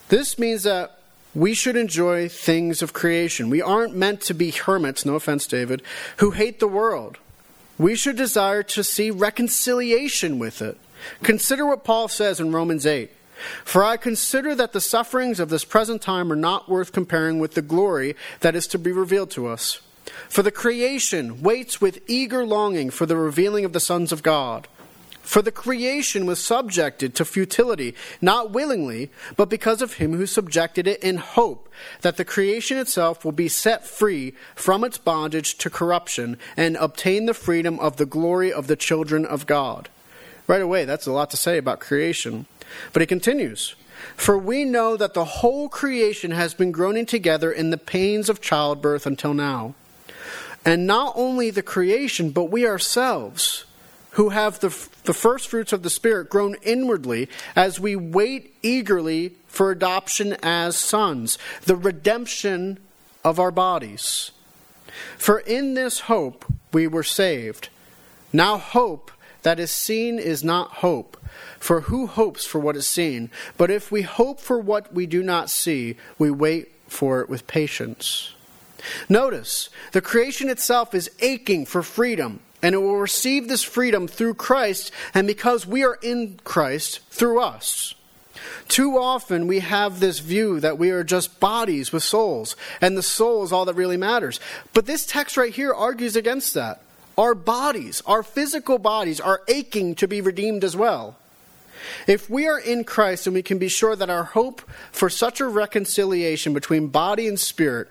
This 0.08 0.38
means 0.38 0.62
that 0.62 0.98
we 1.34 1.54
should 1.54 1.76
enjoy 1.76 2.28
things 2.28 2.80
of 2.82 2.92
creation. 2.92 3.50
We 3.50 3.60
aren't 3.60 3.96
meant 3.96 4.20
to 4.22 4.34
be 4.34 4.50
hermits, 4.50 5.04
no 5.04 5.16
offense, 5.16 5.46
David, 5.46 5.82
who 6.18 6.30
hate 6.30 6.60
the 6.60 6.68
world. 6.68 7.18
We 7.76 7.96
should 7.96 8.16
desire 8.16 8.62
to 8.62 8.84
see 8.84 9.10
reconciliation 9.10 10.38
with 10.38 10.62
it. 10.62 10.78
Consider 11.22 11.66
what 11.66 11.84
Paul 11.84 12.08
says 12.08 12.38
in 12.38 12.52
Romans 12.52 12.86
8. 12.86 13.10
For 13.64 13.82
I 13.82 13.96
consider 13.96 14.54
that 14.54 14.72
the 14.72 14.80
sufferings 14.80 15.40
of 15.40 15.48
this 15.48 15.64
present 15.64 16.00
time 16.00 16.32
are 16.32 16.36
not 16.36 16.68
worth 16.68 16.92
comparing 16.92 17.40
with 17.40 17.54
the 17.54 17.62
glory 17.62 18.14
that 18.40 18.54
is 18.54 18.66
to 18.68 18.78
be 18.78 18.92
revealed 18.92 19.30
to 19.32 19.48
us. 19.48 19.80
For 20.28 20.42
the 20.42 20.52
creation 20.52 21.42
waits 21.42 21.80
with 21.80 22.02
eager 22.06 22.44
longing 22.44 22.90
for 22.90 23.06
the 23.06 23.16
revealing 23.16 23.64
of 23.64 23.72
the 23.72 23.80
sons 23.80 24.12
of 24.12 24.22
God. 24.22 24.68
For 25.24 25.40
the 25.40 25.50
creation 25.50 26.26
was 26.26 26.44
subjected 26.44 27.14
to 27.14 27.24
futility, 27.24 27.94
not 28.20 28.50
willingly, 28.50 29.10
but 29.36 29.48
because 29.48 29.80
of 29.80 29.94
him 29.94 30.14
who 30.14 30.26
subjected 30.26 30.86
it 30.86 31.02
in 31.02 31.16
hope 31.16 31.68
that 32.02 32.18
the 32.18 32.26
creation 32.26 32.76
itself 32.76 33.24
will 33.24 33.32
be 33.32 33.48
set 33.48 33.86
free 33.86 34.34
from 34.54 34.84
its 34.84 34.98
bondage 34.98 35.56
to 35.58 35.70
corruption 35.70 36.36
and 36.58 36.76
obtain 36.76 37.24
the 37.24 37.32
freedom 37.32 37.80
of 37.80 37.96
the 37.96 38.04
glory 38.04 38.52
of 38.52 38.66
the 38.66 38.76
children 38.76 39.24
of 39.24 39.46
God. 39.46 39.88
Right 40.46 40.60
away, 40.60 40.84
that's 40.84 41.06
a 41.06 41.12
lot 41.12 41.30
to 41.30 41.38
say 41.38 41.56
about 41.56 41.80
creation. 41.80 42.44
But 42.92 43.00
he 43.00 43.06
continues 43.06 43.76
For 44.16 44.36
we 44.36 44.66
know 44.66 44.94
that 44.98 45.14
the 45.14 45.24
whole 45.24 45.70
creation 45.70 46.32
has 46.32 46.52
been 46.52 46.70
groaning 46.70 47.06
together 47.06 47.50
in 47.50 47.70
the 47.70 47.78
pains 47.78 48.28
of 48.28 48.42
childbirth 48.42 49.06
until 49.06 49.32
now. 49.32 49.74
And 50.66 50.86
not 50.86 51.14
only 51.16 51.48
the 51.48 51.62
creation, 51.62 52.28
but 52.28 52.44
we 52.44 52.66
ourselves 52.66 53.64
who 54.14 54.30
have 54.30 54.60
the, 54.60 54.68
the 55.04 55.14
first 55.14 55.48
fruits 55.48 55.72
of 55.72 55.82
the 55.82 55.90
Spirit 55.90 56.30
groan 56.30 56.56
inwardly 56.62 57.28
as 57.56 57.80
we 57.80 57.96
wait 57.96 58.56
eagerly 58.62 59.34
for 59.46 59.70
adoption 59.70 60.36
as 60.42 60.76
sons, 60.76 61.38
the 61.66 61.76
redemption 61.76 62.78
of 63.24 63.38
our 63.38 63.50
bodies. 63.50 64.30
For 65.18 65.40
in 65.40 65.74
this 65.74 66.00
hope 66.00 66.44
we 66.72 66.86
were 66.86 67.02
saved. 67.02 67.68
Now, 68.32 68.56
hope 68.56 69.10
that 69.42 69.58
is 69.58 69.70
seen 69.70 70.18
is 70.18 70.44
not 70.44 70.68
hope. 70.74 71.16
For 71.58 71.82
who 71.82 72.06
hopes 72.06 72.44
for 72.44 72.60
what 72.60 72.76
is 72.76 72.86
seen? 72.86 73.30
But 73.56 73.70
if 73.70 73.90
we 73.90 74.02
hope 74.02 74.38
for 74.38 74.58
what 74.58 74.94
we 74.94 75.06
do 75.06 75.22
not 75.22 75.50
see, 75.50 75.96
we 76.18 76.30
wait 76.30 76.72
for 76.88 77.20
it 77.20 77.28
with 77.28 77.46
patience. 77.46 78.34
Notice, 79.08 79.70
the 79.92 80.00
creation 80.00 80.48
itself 80.48 80.94
is 80.94 81.10
aching 81.20 81.64
for 81.66 81.82
freedom 81.82 82.40
and 82.64 82.74
it 82.74 82.78
will 82.78 82.96
receive 82.96 83.46
this 83.46 83.62
freedom 83.62 84.08
through 84.08 84.32
Christ 84.32 84.90
and 85.12 85.26
because 85.26 85.66
we 85.66 85.84
are 85.84 85.98
in 86.02 86.40
Christ 86.44 87.00
through 87.10 87.38
us. 87.42 87.94
Too 88.68 88.96
often 88.96 89.46
we 89.46 89.60
have 89.60 90.00
this 90.00 90.20
view 90.20 90.60
that 90.60 90.78
we 90.78 90.88
are 90.88 91.04
just 91.04 91.40
bodies 91.40 91.92
with 91.92 92.02
souls, 92.02 92.56
and 92.80 92.96
the 92.96 93.02
soul 93.02 93.44
is 93.44 93.52
all 93.52 93.66
that 93.66 93.74
really 93.74 93.98
matters. 93.98 94.40
But 94.72 94.86
this 94.86 95.04
text 95.04 95.36
right 95.36 95.52
here 95.52 95.74
argues 95.74 96.16
against 96.16 96.54
that. 96.54 96.80
Our 97.18 97.34
bodies, 97.34 98.02
our 98.06 98.22
physical 98.22 98.78
bodies, 98.78 99.20
are 99.20 99.42
aching 99.46 99.94
to 99.96 100.08
be 100.08 100.22
redeemed 100.22 100.64
as 100.64 100.74
well. 100.74 101.18
If 102.06 102.30
we 102.30 102.46
are 102.46 102.58
in 102.58 102.84
Christ 102.84 103.26
and 103.26 103.34
we 103.34 103.42
can 103.42 103.58
be 103.58 103.68
sure 103.68 103.94
that 103.94 104.08
our 104.08 104.24
hope 104.24 104.62
for 104.90 105.10
such 105.10 105.38
a 105.38 105.46
reconciliation 105.46 106.54
between 106.54 106.86
body 106.86 107.28
and 107.28 107.38
spirit, 107.38 107.88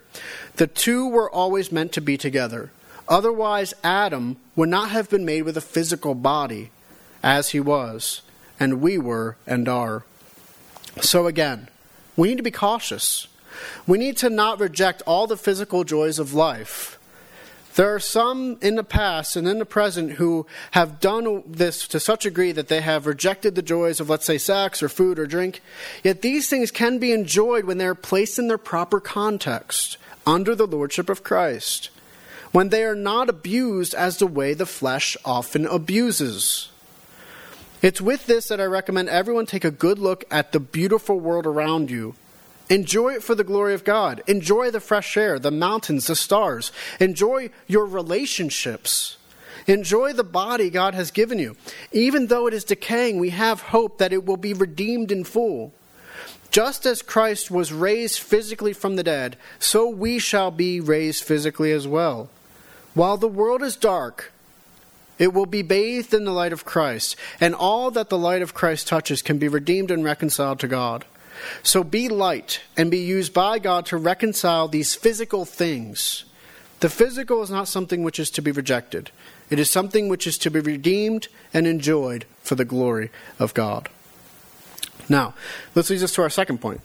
the 0.55 0.65
two 0.65 1.07
were 1.09 1.29
always 1.29 1.71
meant 1.71 1.91
to 1.91 2.01
be 2.01 2.17
together. 2.17 2.71
Otherwise, 3.07 3.73
Adam 3.83 4.37
would 4.55 4.69
not 4.69 4.89
have 4.89 5.09
been 5.09 5.25
made 5.25 5.43
with 5.43 5.57
a 5.57 5.61
physical 5.61 6.15
body 6.15 6.71
as 7.21 7.49
he 7.49 7.59
was, 7.59 8.21
and 8.59 8.81
we 8.81 8.97
were 8.97 9.35
and 9.45 9.67
are. 9.67 10.03
So, 11.01 11.27
again, 11.27 11.69
we 12.15 12.29
need 12.29 12.37
to 12.37 12.43
be 12.43 12.51
cautious. 12.51 13.27
We 13.85 13.97
need 13.97 14.17
to 14.17 14.29
not 14.29 14.59
reject 14.59 15.01
all 15.05 15.27
the 15.27 15.37
physical 15.37 15.83
joys 15.83 16.19
of 16.19 16.33
life. 16.33 16.99
There 17.75 17.93
are 17.93 17.99
some 17.99 18.57
in 18.61 18.75
the 18.75 18.83
past 18.83 19.35
and 19.35 19.47
in 19.47 19.57
the 19.57 19.65
present 19.65 20.13
who 20.13 20.45
have 20.71 20.99
done 20.99 21.43
this 21.47 21.87
to 21.87 21.99
such 21.99 22.23
a 22.25 22.29
degree 22.29 22.51
that 22.51 22.67
they 22.67 22.81
have 22.81 23.07
rejected 23.07 23.55
the 23.55 23.63
joys 23.63 23.99
of, 23.99 24.11
let's 24.11 24.25
say, 24.25 24.37
sex 24.37 24.83
or 24.83 24.89
food 24.89 25.17
or 25.17 25.25
drink. 25.25 25.59
Yet 26.03 26.21
these 26.21 26.47
things 26.47 26.69
can 26.69 26.99
be 26.99 27.11
enjoyed 27.11 27.65
when 27.65 27.79
they 27.79 27.87
are 27.87 27.95
placed 27.95 28.37
in 28.37 28.47
their 28.47 28.59
proper 28.59 28.99
context, 28.99 29.97
under 30.25 30.53
the 30.53 30.67
lordship 30.67 31.09
of 31.09 31.23
Christ 31.23 31.89
when 32.53 32.69
they 32.69 32.83
are 32.83 32.95
not 32.95 33.29
abused 33.29 33.93
as 33.93 34.17
the 34.17 34.27
way 34.27 34.53
the 34.53 34.65
flesh 34.65 35.17
often 35.25 35.65
abuses. 35.65 36.69
It's 37.81 37.99
with 37.99 38.27
this 38.27 38.47
that 38.47 38.61
I 38.61 38.65
recommend 38.65 39.09
everyone 39.09 39.45
take 39.45 39.65
a 39.65 39.71
good 39.71 39.99
look 39.99 40.23
at 40.31 40.53
the 40.53 40.59
beautiful 40.61 41.19
world 41.19 41.45
around 41.45 41.91
you. 41.91 42.15
Enjoy 42.69 43.15
it 43.15 43.23
for 43.23 43.35
the 43.35 43.43
glory 43.43 43.73
of 43.73 43.83
God. 43.83 44.23
Enjoy 44.27 44.71
the 44.71 44.79
fresh 44.79 45.17
air, 45.17 45.37
the 45.37 45.51
mountains, 45.51 46.07
the 46.07 46.15
stars. 46.15 46.71
Enjoy 46.99 47.49
your 47.67 47.85
relationships. 47.85 49.17
Enjoy 49.67 50.13
the 50.13 50.23
body 50.23 50.69
God 50.69 50.93
has 50.93 51.11
given 51.11 51.39
you. 51.39 51.57
Even 51.91 52.27
though 52.27 52.47
it 52.47 52.53
is 52.53 52.63
decaying, 52.63 53.19
we 53.19 53.31
have 53.31 53.61
hope 53.61 53.97
that 53.97 54.13
it 54.13 54.25
will 54.25 54.37
be 54.37 54.53
redeemed 54.53 55.11
in 55.11 55.23
full. 55.23 55.73
Just 56.51 56.85
as 56.85 57.01
Christ 57.01 57.49
was 57.49 57.73
raised 57.73 58.19
physically 58.19 58.73
from 58.73 58.95
the 58.95 59.03
dead, 59.03 59.37
so 59.59 59.89
we 59.89 60.19
shall 60.19 60.51
be 60.51 60.79
raised 60.79 61.23
physically 61.23 61.71
as 61.71 61.87
well. 61.87 62.29
While 62.93 63.17
the 63.17 63.27
world 63.27 63.63
is 63.63 63.75
dark, 63.75 64.31
it 65.17 65.33
will 65.33 65.45
be 65.45 65.61
bathed 65.61 66.13
in 66.13 66.25
the 66.25 66.31
light 66.31 66.53
of 66.53 66.65
Christ, 66.65 67.15
and 67.39 67.55
all 67.55 67.91
that 67.91 68.09
the 68.09 68.17
light 68.17 68.41
of 68.41 68.53
Christ 68.53 68.87
touches 68.87 69.21
can 69.21 69.37
be 69.37 69.47
redeemed 69.47 69.91
and 69.91 70.03
reconciled 70.03 70.59
to 70.59 70.67
God. 70.67 71.05
So 71.63 71.83
be 71.83 72.09
light 72.09 72.61
and 72.77 72.91
be 72.91 72.99
used 72.99 73.33
by 73.33 73.59
God 73.59 73.85
to 73.87 73.97
reconcile 73.97 74.67
these 74.67 74.95
physical 74.95 75.45
things 75.45 76.25
The 76.83 76.89
physical 76.89 77.41
is 77.41 77.49
not 77.49 77.69
something 77.69 78.03
which 78.03 78.19
is 78.19 78.29
to 78.31 78.41
be 78.41 78.51
rejected, 78.51 79.09
it 79.49 79.57
is 79.57 79.71
something 79.71 80.09
which 80.09 80.27
is 80.27 80.37
to 80.39 80.51
be 80.51 80.59
redeemed 80.59 81.29
and 81.53 81.65
enjoyed 81.65 82.25
for 82.41 82.55
the 82.55 82.65
glory 82.65 83.09
of 83.39 83.53
God. 83.53 83.87
Now, 85.07 85.33
this 85.73 85.89
leads 85.89 86.03
us 86.03 86.11
to 86.15 86.23
our 86.23 86.29
second 86.29 86.59
point 86.59 86.81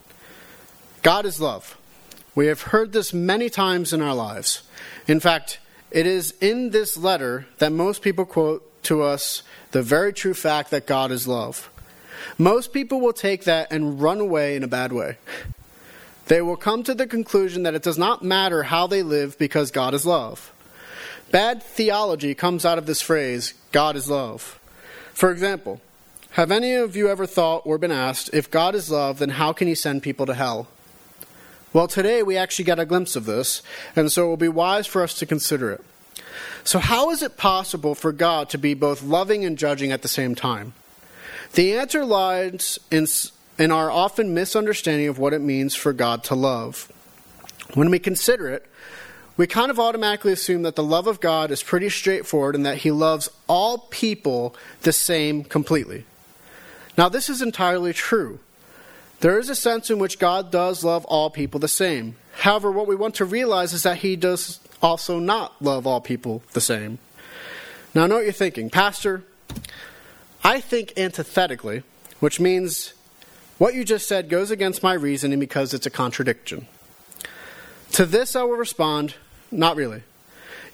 God 1.02 1.26
is 1.26 1.40
love. 1.40 1.76
We 2.36 2.46
have 2.46 2.70
heard 2.70 2.92
this 2.92 3.12
many 3.12 3.50
times 3.50 3.92
in 3.92 4.00
our 4.00 4.14
lives. 4.14 4.62
In 5.08 5.18
fact, 5.18 5.58
it 5.90 6.06
is 6.06 6.34
in 6.40 6.70
this 6.70 6.96
letter 6.96 7.46
that 7.58 7.72
most 7.72 8.02
people 8.02 8.24
quote 8.24 8.64
to 8.84 9.02
us 9.02 9.42
the 9.72 9.82
very 9.82 10.12
true 10.12 10.34
fact 10.34 10.70
that 10.70 10.86
God 10.86 11.10
is 11.10 11.26
love. 11.26 11.70
Most 12.36 12.72
people 12.72 13.00
will 13.00 13.12
take 13.12 13.44
that 13.44 13.72
and 13.72 14.00
run 14.00 14.20
away 14.20 14.56
in 14.56 14.62
a 14.62 14.68
bad 14.68 14.92
way. 14.92 15.18
They 16.26 16.42
will 16.42 16.56
come 16.56 16.82
to 16.82 16.94
the 16.94 17.06
conclusion 17.06 17.62
that 17.62 17.74
it 17.74 17.82
does 17.82 17.98
not 17.98 18.22
matter 18.22 18.64
how 18.64 18.86
they 18.86 19.02
live 19.02 19.38
because 19.38 19.70
God 19.70 19.94
is 19.94 20.04
love. 20.04 20.52
Bad 21.30 21.62
theology 21.62 22.34
comes 22.34 22.64
out 22.64 22.78
of 22.78 22.86
this 22.86 23.00
phrase, 23.00 23.54
God 23.72 23.96
is 23.96 24.10
love. 24.10 24.58
For 25.14 25.30
example, 25.30 25.80
have 26.32 26.50
any 26.50 26.74
of 26.74 26.96
you 26.96 27.08
ever 27.08 27.26
thought 27.26 27.62
or 27.64 27.78
been 27.78 27.92
asked, 27.92 28.30
if 28.32 28.50
God 28.50 28.74
is 28.74 28.90
love, 28.90 29.18
then 29.18 29.30
how 29.30 29.52
can 29.52 29.68
he 29.68 29.74
send 29.74 30.02
people 30.02 30.26
to 30.26 30.34
hell? 30.34 30.68
Well, 31.72 31.86
today 31.86 32.22
we 32.22 32.36
actually 32.36 32.64
got 32.64 32.78
a 32.78 32.86
glimpse 32.86 33.14
of 33.14 33.26
this, 33.26 33.62
and 33.94 34.10
so 34.10 34.24
it 34.24 34.28
will 34.28 34.36
be 34.38 34.48
wise 34.48 34.86
for 34.86 35.02
us 35.02 35.12
to 35.14 35.26
consider 35.26 35.70
it. 35.70 35.84
So, 36.64 36.78
how 36.78 37.10
is 37.10 37.22
it 37.22 37.36
possible 37.36 37.94
for 37.94 38.10
God 38.10 38.48
to 38.50 38.58
be 38.58 38.72
both 38.72 39.02
loving 39.02 39.44
and 39.44 39.58
judging 39.58 39.92
at 39.92 40.00
the 40.00 40.08
same 40.08 40.34
time? 40.34 40.72
The 41.52 41.76
answer 41.76 42.06
lies 42.06 42.78
in, 42.90 43.06
in 43.58 43.70
our 43.70 43.90
often 43.90 44.32
misunderstanding 44.32 45.08
of 45.08 45.18
what 45.18 45.34
it 45.34 45.40
means 45.40 45.74
for 45.74 45.92
God 45.92 46.24
to 46.24 46.34
love. 46.34 46.90
When 47.74 47.90
we 47.90 47.98
consider 47.98 48.48
it, 48.48 48.66
we 49.36 49.46
kind 49.46 49.70
of 49.70 49.78
automatically 49.78 50.32
assume 50.32 50.62
that 50.62 50.74
the 50.74 50.82
love 50.82 51.06
of 51.06 51.20
God 51.20 51.50
is 51.50 51.62
pretty 51.62 51.90
straightforward 51.90 52.54
and 52.54 52.64
that 52.64 52.78
He 52.78 52.90
loves 52.90 53.28
all 53.46 53.78
people 53.90 54.56
the 54.82 54.92
same 54.92 55.44
completely. 55.44 56.06
Now, 56.96 57.10
this 57.10 57.28
is 57.28 57.42
entirely 57.42 57.92
true. 57.92 58.40
There 59.20 59.38
is 59.38 59.48
a 59.48 59.54
sense 59.54 59.90
in 59.90 59.98
which 59.98 60.18
God 60.18 60.50
does 60.50 60.84
love 60.84 61.04
all 61.06 61.30
people 61.30 61.58
the 61.58 61.68
same. 61.68 62.16
However, 62.38 62.70
what 62.70 62.86
we 62.86 62.94
want 62.94 63.16
to 63.16 63.24
realize 63.24 63.72
is 63.72 63.82
that 63.82 63.98
He 63.98 64.14
does 64.14 64.60
also 64.80 65.18
not 65.18 65.60
love 65.60 65.86
all 65.86 66.00
people 66.00 66.42
the 66.52 66.60
same. 66.60 66.98
Now, 67.94 68.04
I 68.04 68.06
know 68.06 68.16
what 68.16 68.24
you're 68.24 68.32
thinking. 68.32 68.70
Pastor, 68.70 69.24
I 70.44 70.60
think 70.60 70.92
antithetically, 70.96 71.82
which 72.20 72.38
means 72.38 72.94
what 73.58 73.74
you 73.74 73.84
just 73.84 74.06
said 74.06 74.28
goes 74.28 74.52
against 74.52 74.84
my 74.84 74.92
reasoning 74.92 75.40
because 75.40 75.74
it's 75.74 75.86
a 75.86 75.90
contradiction. 75.90 76.68
To 77.92 78.06
this, 78.06 78.36
I 78.36 78.44
will 78.44 78.56
respond, 78.56 79.14
not 79.50 79.74
really. 79.74 80.02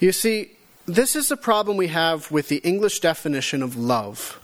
You 0.01 0.13
see, 0.13 0.51
this 0.85 1.17
is 1.17 1.29
the 1.29 1.37
problem 1.37 1.79
we 1.79 1.87
have 1.89 2.31
with 2.31 2.49
the 2.49 2.59
English 2.59 3.01
definition 3.01 3.63
of 3.63 3.75
love. 3.75 4.39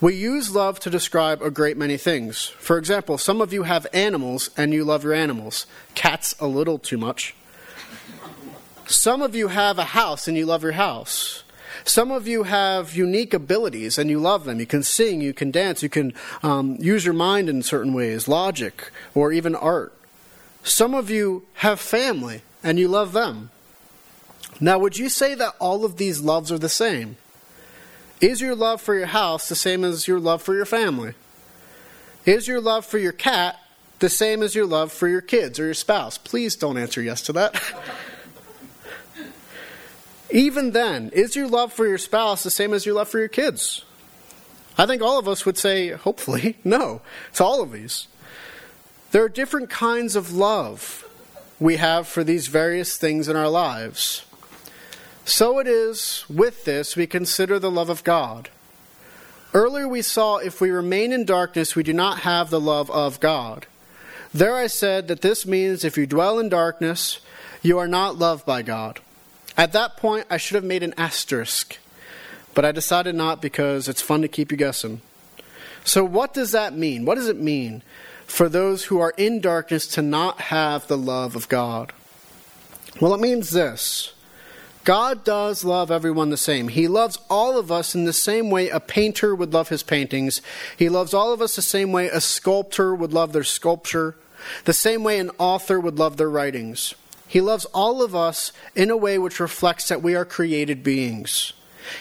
We 0.00 0.14
use 0.14 0.54
love 0.54 0.80
to 0.80 0.90
describe 0.90 1.40
a 1.40 1.50
great 1.50 1.76
many 1.76 1.96
things. 1.96 2.46
For 2.58 2.78
example, 2.78 3.16
some 3.16 3.40
of 3.40 3.52
you 3.52 3.62
have 3.62 3.86
animals 3.92 4.50
and 4.56 4.72
you 4.72 4.84
love 4.84 5.04
your 5.04 5.14
animals. 5.14 5.66
Cats 5.94 6.34
a 6.40 6.46
little 6.46 6.78
too 6.78 6.98
much. 6.98 7.34
Some 8.86 9.22
of 9.22 9.34
you 9.34 9.48
have 9.48 9.78
a 9.78 9.84
house 9.84 10.28
and 10.28 10.36
you 10.36 10.46
love 10.46 10.62
your 10.62 10.72
house. 10.72 11.44
Some 11.84 12.10
of 12.10 12.26
you 12.26 12.42
have 12.44 12.94
unique 12.94 13.34
abilities 13.34 13.98
and 13.98 14.10
you 14.10 14.18
love 14.18 14.44
them. 14.44 14.60
You 14.60 14.66
can 14.66 14.82
sing, 14.82 15.20
you 15.20 15.32
can 15.32 15.50
dance, 15.50 15.82
you 15.82 15.88
can 15.88 16.12
um, 16.42 16.76
use 16.80 17.04
your 17.04 17.14
mind 17.14 17.48
in 17.48 17.62
certain 17.62 17.92
ways, 17.94 18.28
logic, 18.28 18.90
or 19.14 19.32
even 19.32 19.54
art. 19.54 19.92
Some 20.62 20.94
of 20.94 21.10
you 21.10 21.44
have 21.54 21.78
family 21.78 22.42
and 22.62 22.78
you 22.78 22.88
love 22.88 23.12
them. 23.12 23.50
Now, 24.60 24.78
would 24.78 24.98
you 24.98 25.08
say 25.08 25.34
that 25.34 25.54
all 25.58 25.84
of 25.84 25.96
these 25.96 26.20
loves 26.20 26.50
are 26.52 26.58
the 26.58 26.68
same? 26.68 27.16
Is 28.20 28.40
your 28.40 28.54
love 28.54 28.80
for 28.80 28.94
your 28.94 29.06
house 29.06 29.48
the 29.48 29.56
same 29.56 29.84
as 29.84 30.08
your 30.08 30.20
love 30.20 30.42
for 30.42 30.54
your 30.54 30.64
family? 30.64 31.14
Is 32.24 32.48
your 32.48 32.60
love 32.60 32.86
for 32.86 32.98
your 32.98 33.12
cat 33.12 33.58
the 33.98 34.08
same 34.08 34.42
as 34.42 34.54
your 34.54 34.66
love 34.66 34.92
for 34.92 35.08
your 35.08 35.20
kids 35.20 35.58
or 35.58 35.64
your 35.64 35.74
spouse? 35.74 36.18
Please 36.18 36.56
don't 36.56 36.78
answer 36.78 37.02
yes 37.02 37.22
to 37.22 37.32
that. 37.34 37.60
Even 40.30 40.72
then, 40.72 41.10
is 41.12 41.36
your 41.36 41.48
love 41.48 41.72
for 41.72 41.86
your 41.86 41.98
spouse 41.98 42.42
the 42.42 42.50
same 42.50 42.72
as 42.72 42.86
your 42.86 42.94
love 42.94 43.08
for 43.08 43.18
your 43.18 43.28
kids? 43.28 43.84
I 44.76 44.86
think 44.86 45.02
all 45.02 45.18
of 45.18 45.28
us 45.28 45.46
would 45.46 45.56
say, 45.56 45.90
hopefully, 45.90 46.56
no. 46.64 47.02
It's 47.30 47.40
all 47.40 47.62
of 47.62 47.72
these. 47.72 48.08
There 49.12 49.22
are 49.22 49.28
different 49.28 49.70
kinds 49.70 50.16
of 50.16 50.32
love 50.32 51.08
we 51.60 51.76
have 51.76 52.08
for 52.08 52.24
these 52.24 52.48
various 52.48 52.96
things 52.96 53.28
in 53.28 53.36
our 53.36 53.48
lives. 53.48 54.24
So 55.24 55.58
it 55.58 55.66
is 55.66 56.24
with 56.28 56.64
this 56.64 56.96
we 56.96 57.06
consider 57.06 57.58
the 57.58 57.70
love 57.70 57.88
of 57.88 58.04
God. 58.04 58.50
Earlier 59.54 59.88
we 59.88 60.02
saw 60.02 60.36
if 60.36 60.60
we 60.60 60.70
remain 60.70 61.12
in 61.12 61.24
darkness, 61.24 61.76
we 61.76 61.82
do 61.82 61.92
not 61.92 62.20
have 62.20 62.50
the 62.50 62.60
love 62.60 62.90
of 62.90 63.20
God. 63.20 63.66
There 64.34 64.56
I 64.56 64.66
said 64.66 65.08
that 65.08 65.22
this 65.22 65.46
means 65.46 65.84
if 65.84 65.96
you 65.96 66.06
dwell 66.06 66.38
in 66.38 66.48
darkness, 66.48 67.20
you 67.62 67.78
are 67.78 67.88
not 67.88 68.18
loved 68.18 68.44
by 68.44 68.62
God. 68.62 69.00
At 69.56 69.72
that 69.72 69.96
point, 69.96 70.26
I 70.28 70.36
should 70.36 70.56
have 70.56 70.64
made 70.64 70.82
an 70.82 70.94
asterisk, 70.98 71.78
but 72.52 72.64
I 72.64 72.72
decided 72.72 73.14
not 73.14 73.40
because 73.40 73.88
it's 73.88 74.02
fun 74.02 74.22
to 74.22 74.28
keep 74.28 74.50
you 74.50 74.58
guessing. 74.58 75.00
So, 75.84 76.04
what 76.04 76.34
does 76.34 76.50
that 76.50 76.76
mean? 76.76 77.04
What 77.04 77.14
does 77.14 77.28
it 77.28 77.38
mean 77.38 77.82
for 78.26 78.48
those 78.48 78.86
who 78.86 78.98
are 78.98 79.14
in 79.16 79.40
darkness 79.40 79.86
to 79.88 80.02
not 80.02 80.40
have 80.40 80.88
the 80.88 80.98
love 80.98 81.36
of 81.36 81.48
God? 81.48 81.92
Well, 83.00 83.14
it 83.14 83.20
means 83.20 83.50
this 83.50 84.14
God 84.84 85.24
does 85.24 85.64
love 85.64 85.90
everyone 85.90 86.28
the 86.28 86.36
same. 86.36 86.68
He 86.68 86.88
loves 86.88 87.18
all 87.30 87.58
of 87.58 87.72
us 87.72 87.94
in 87.94 88.04
the 88.04 88.12
same 88.12 88.50
way 88.50 88.68
a 88.68 88.80
painter 88.80 89.34
would 89.34 89.54
love 89.54 89.70
his 89.70 89.82
paintings. 89.82 90.42
He 90.76 90.90
loves 90.90 91.14
all 91.14 91.32
of 91.32 91.40
us 91.40 91.56
the 91.56 91.62
same 91.62 91.90
way 91.90 92.08
a 92.08 92.20
sculptor 92.20 92.94
would 92.94 93.12
love 93.12 93.32
their 93.32 93.44
sculpture, 93.44 94.14
the 94.66 94.74
same 94.74 95.02
way 95.02 95.18
an 95.18 95.30
author 95.38 95.80
would 95.80 95.98
love 95.98 96.18
their 96.18 96.28
writings. 96.28 96.94
He 97.26 97.40
loves 97.40 97.64
all 97.66 98.02
of 98.02 98.14
us 98.14 98.52
in 98.76 98.90
a 98.90 98.96
way 98.96 99.18
which 99.18 99.40
reflects 99.40 99.88
that 99.88 100.02
we 100.02 100.14
are 100.14 100.26
created 100.26 100.84
beings. 100.84 101.54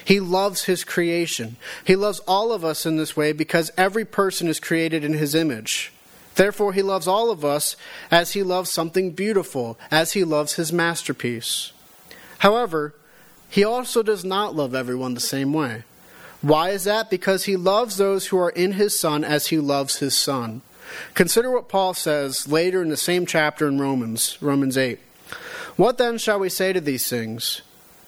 He 0.04 0.20
loves 0.20 0.66
his 0.66 0.84
creation. 0.84 1.56
He 1.86 1.96
loves 1.96 2.20
all 2.28 2.52
of 2.52 2.66
us 2.66 2.86
in 2.86 2.98
this 2.98 3.16
way 3.16 3.32
because 3.32 3.72
every 3.78 4.06
person 4.06 4.48
is 4.48 4.60
created 4.60 5.04
in 5.04 5.14
his 5.14 5.34
image. 5.34 5.94
Therefore, 6.36 6.74
he 6.74 6.82
loves 6.82 7.08
all 7.08 7.32
of 7.32 7.46
us 7.46 7.76
as 8.12 8.34
he 8.34 8.44
loves 8.44 8.70
something 8.70 9.12
beautiful, 9.12 9.78
as 9.90 10.14
he 10.14 10.24
loves 10.24 10.54
his 10.54 10.74
masterpiece. 10.74 11.72
However, 12.44 12.94
he 13.48 13.64
also 13.64 14.04
does 14.04 14.26
not 14.26 14.54
love 14.54 14.76
everyone 14.76 15.14
the 15.14 15.22
same 15.22 15.54
way. 15.54 15.84
Why 16.42 16.72
is 16.72 16.84
that? 16.84 17.10
Because 17.10 17.46
he 17.46 17.56
loves 17.56 17.96
those 17.96 18.28
who 18.28 18.38
are 18.38 18.50
in 18.50 18.74
his 18.74 19.00
Son 19.00 19.24
as 19.24 19.48
he 19.48 19.60
loves 19.60 20.00
his 20.00 20.14
Son. 20.14 20.62
Consider 21.14 21.50
what 21.50 21.70
Paul 21.70 21.94
says 21.94 22.46
later 22.46 22.82
in 22.82 22.90
the 22.90 22.98
same 22.98 23.26
chapter 23.26 23.66
in 23.66 23.80
Romans, 23.80 24.38
Romans 24.42 24.78
8. 24.78 25.00
What 25.78 25.98
then 25.98 26.18
shall 26.18 26.38
we 26.38 26.50
say 26.50 26.74
to 26.74 26.82
these 26.82 27.08
things? 27.08 27.62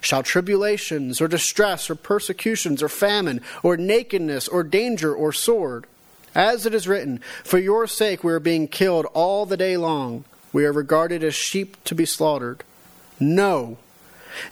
Shall 0.00 0.22
tribulations, 0.22 1.20
or 1.20 1.28
distress, 1.28 1.88
or 1.90 1.94
persecutions, 1.94 2.82
or 2.82 2.88
famine, 2.88 3.40
or 3.62 3.76
nakedness, 3.76 4.48
or 4.48 4.62
danger, 4.62 5.14
or 5.14 5.32
sword? 5.32 5.86
As 6.34 6.66
it 6.66 6.74
is 6.74 6.86
written, 6.86 7.20
For 7.44 7.58
your 7.58 7.86
sake 7.86 8.22
we 8.22 8.32
are 8.32 8.40
being 8.40 8.68
killed 8.68 9.06
all 9.14 9.46
the 9.46 9.56
day 9.56 9.76
long. 9.76 10.24
We 10.52 10.64
are 10.64 10.72
regarded 10.72 11.24
as 11.24 11.34
sheep 11.34 11.82
to 11.84 11.94
be 11.94 12.04
slaughtered. 12.04 12.62
No. 13.18 13.78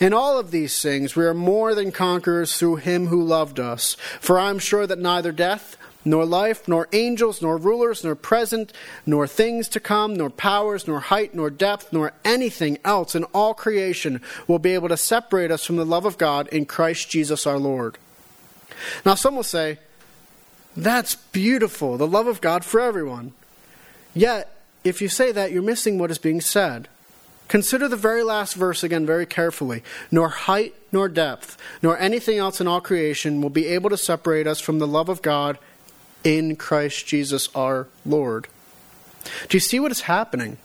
In 0.00 0.14
all 0.14 0.38
of 0.38 0.50
these 0.50 0.80
things 0.80 1.14
we 1.14 1.24
are 1.24 1.34
more 1.34 1.74
than 1.74 1.92
conquerors 1.92 2.56
through 2.56 2.76
him 2.76 3.08
who 3.08 3.22
loved 3.22 3.60
us. 3.60 3.96
For 4.20 4.38
I 4.38 4.50
am 4.50 4.58
sure 4.58 4.86
that 4.86 4.98
neither 4.98 5.32
death, 5.32 5.76
nor 6.04 6.24
life, 6.24 6.68
nor 6.68 6.88
angels, 6.92 7.40
nor 7.40 7.56
rulers, 7.56 8.04
nor 8.04 8.14
present, 8.14 8.72
nor 9.06 9.26
things 9.26 9.68
to 9.68 9.80
come, 9.80 10.14
nor 10.14 10.30
powers, 10.30 10.86
nor 10.86 11.00
height, 11.00 11.34
nor 11.34 11.50
depth, 11.50 11.92
nor 11.92 12.12
anything 12.24 12.78
else 12.84 13.14
in 13.14 13.24
all 13.24 13.54
creation 13.54 14.20
will 14.46 14.58
be 14.58 14.74
able 14.74 14.88
to 14.88 14.96
separate 14.96 15.50
us 15.50 15.64
from 15.64 15.76
the 15.76 15.86
love 15.86 16.04
of 16.04 16.18
God 16.18 16.48
in 16.48 16.66
Christ 16.66 17.10
Jesus 17.10 17.46
our 17.46 17.58
Lord. 17.58 17.98
Now, 19.04 19.14
some 19.14 19.36
will 19.36 19.42
say, 19.42 19.78
that's 20.76 21.14
beautiful, 21.14 21.96
the 21.96 22.06
love 22.06 22.26
of 22.26 22.40
God 22.40 22.64
for 22.64 22.80
everyone. 22.80 23.32
Yet, 24.14 24.50
if 24.82 25.00
you 25.00 25.08
say 25.08 25.32
that, 25.32 25.52
you're 25.52 25.62
missing 25.62 25.98
what 25.98 26.10
is 26.10 26.18
being 26.18 26.40
said. 26.40 26.88
Consider 27.48 27.88
the 27.88 27.96
very 27.96 28.22
last 28.22 28.54
verse 28.54 28.82
again 28.82 29.04
very 29.04 29.26
carefully. 29.26 29.82
Nor 30.10 30.28
height, 30.28 30.74
nor 30.92 31.08
depth, 31.08 31.58
nor 31.82 31.98
anything 31.98 32.38
else 32.38 32.60
in 32.60 32.66
all 32.66 32.80
creation 32.80 33.40
will 33.40 33.50
be 33.50 33.66
able 33.66 33.90
to 33.90 33.96
separate 33.96 34.46
us 34.46 34.60
from 34.60 34.78
the 34.78 34.86
love 34.86 35.08
of 35.08 35.22
God 35.22 35.58
in 36.24 36.56
Christ 36.56 37.06
Jesus 37.06 37.48
our 37.54 37.86
Lord. 38.04 38.48
Do 39.48 39.56
you 39.56 39.60
see 39.60 39.78
what 39.78 39.92
is 39.92 40.02
happening? 40.02 40.58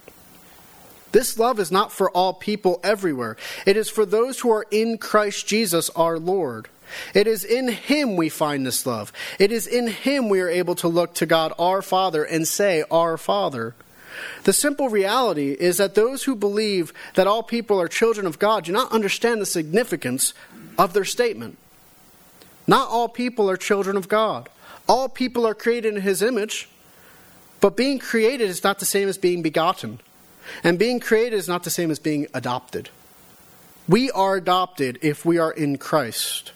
This 1.12 1.40
love 1.40 1.60
is 1.60 1.72
not 1.72 1.92
for 1.92 2.10
all 2.12 2.34
people 2.34 2.80
everywhere. 2.84 3.38
It 3.66 3.78
is 3.78 3.90
for 3.90 4.06
those 4.06 4.40
who 4.40 4.52
are 4.52 4.66
in 4.72 4.98
Christ 4.98 5.48
Jesus 5.48 5.90
our 5.92 6.20
Lord. 6.20 6.68
It 7.14 7.28
is 7.28 7.44
in 7.44 7.68
Him 7.70 8.16
we 8.16 8.30
find 8.30 8.66
this 8.66 8.86
love. 8.86 9.12
It 9.38 9.52
is 9.52 9.68
in 9.68 9.88
Him 9.88 10.30
we 10.30 10.42
are 10.42 10.50
able 10.50 10.76
to 10.76 10.88
look 10.88 11.14
to 11.16 11.26
God 11.26 11.54
our 11.60 11.82
Father 11.82 12.24
and 12.24 12.48
say, 12.48 12.84
Our 12.90 13.18
Father. 13.18 13.76
The 14.44 14.54
simple 14.54 14.90
reality 14.90 15.52
is 15.52 15.78
that 15.78 15.96
those 15.96 16.24
who 16.24 16.36
believe 16.36 16.94
that 17.16 17.28
all 17.28 17.44
people 17.44 17.80
are 17.80 17.88
children 17.88 18.26
of 18.26 18.40
God 18.40 18.66
do 18.66 18.72
not 18.72 18.92
understand 18.92 19.40
the 19.40 19.46
significance 19.46 20.34
of 20.78 20.94
their 20.94 21.06
statement. 21.06 21.58
Not 22.68 22.90
all 22.90 23.08
people 23.08 23.50
are 23.50 23.58
children 23.58 23.98
of 23.98 24.08
God. 24.08 24.50
All 24.90 25.08
people 25.08 25.46
are 25.48 25.54
created 25.54 25.96
in 25.96 26.02
His 26.02 26.22
image, 26.24 26.68
but 27.62 27.78
being 27.78 28.00
created 28.00 28.50
is 28.50 28.64
not 28.64 28.80
the 28.80 28.86
same 28.86 29.08
as 29.08 29.18
being 29.18 29.42
begotten. 29.44 30.02
And 30.64 30.80
being 30.80 31.00
created 31.00 31.36
is 31.36 31.48
not 31.48 31.64
the 31.64 31.70
same 31.70 31.92
as 31.92 32.00
being 32.00 32.26
adopted. 32.34 32.90
We 33.88 34.10
are 34.12 34.36
adopted 34.36 34.98
if 35.04 35.24
we 35.24 35.38
are 35.38 35.52
in 35.52 35.78
Christ. 35.78 36.54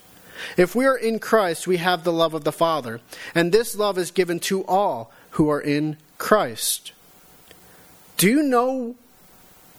If 0.56 0.74
we 0.74 0.84
are 0.84 0.96
in 0.96 1.20
Christ, 1.20 1.68
we 1.68 1.76
have 1.76 2.02
the 2.02 2.12
love 2.12 2.34
of 2.34 2.42
the 2.42 2.52
Father. 2.52 3.00
And 3.34 3.52
this 3.52 3.76
love 3.76 3.98
is 3.98 4.10
given 4.10 4.40
to 4.40 4.64
all 4.66 5.12
who 5.30 5.48
are 5.48 5.60
in 5.60 5.96
Christ. 6.18 6.92
Do 8.16 8.28
you 8.28 8.42
know 8.42 8.96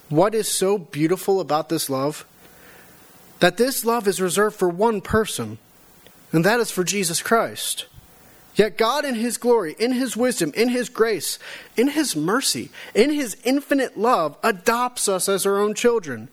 what 0.08 0.34
is 0.34 0.48
so 0.48 0.78
beautiful 0.78 1.42
about 1.42 1.68
this 1.68 1.90
love? 1.90 2.26
That 3.40 3.58
this 3.58 3.84
love 3.84 4.08
is 4.08 4.22
reserved 4.22 4.56
for 4.56 4.70
one 4.70 5.02
person, 5.02 5.58
and 6.32 6.46
that 6.46 6.62
is 6.62 6.72
for 6.72 6.86
Jesus 6.86 7.22
Christ. 7.22 7.86
Yet 8.56 8.78
God, 8.78 9.04
in 9.04 9.16
His 9.16 9.38
glory, 9.38 9.76
in 9.78 9.92
His 9.92 10.16
wisdom, 10.16 10.52
in 10.56 10.70
His 10.70 10.90
grace, 10.90 11.40
in 11.76 11.90
His 11.90 12.16
mercy, 12.16 12.70
in 12.94 13.12
His 13.12 13.36
infinite 13.44 13.98
love, 13.98 14.38
adopts 14.44 15.10
us 15.10 15.28
as 15.28 15.46
our 15.46 15.60
own 15.60 15.74
children. 15.74 16.30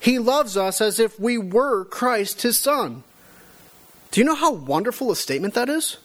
He 0.00 0.18
loves 0.18 0.56
us 0.56 0.80
as 0.80 0.98
if 0.98 1.18
we 1.20 1.36
were 1.36 1.84
Christ, 1.84 2.42
His 2.42 2.58
Son. 2.58 3.04
Do 4.14 4.20
you 4.20 4.24
know 4.24 4.36
how 4.36 4.52
wonderful 4.52 5.10
a 5.10 5.16
statement 5.16 5.54
that 5.54 5.68
is? 5.68 5.96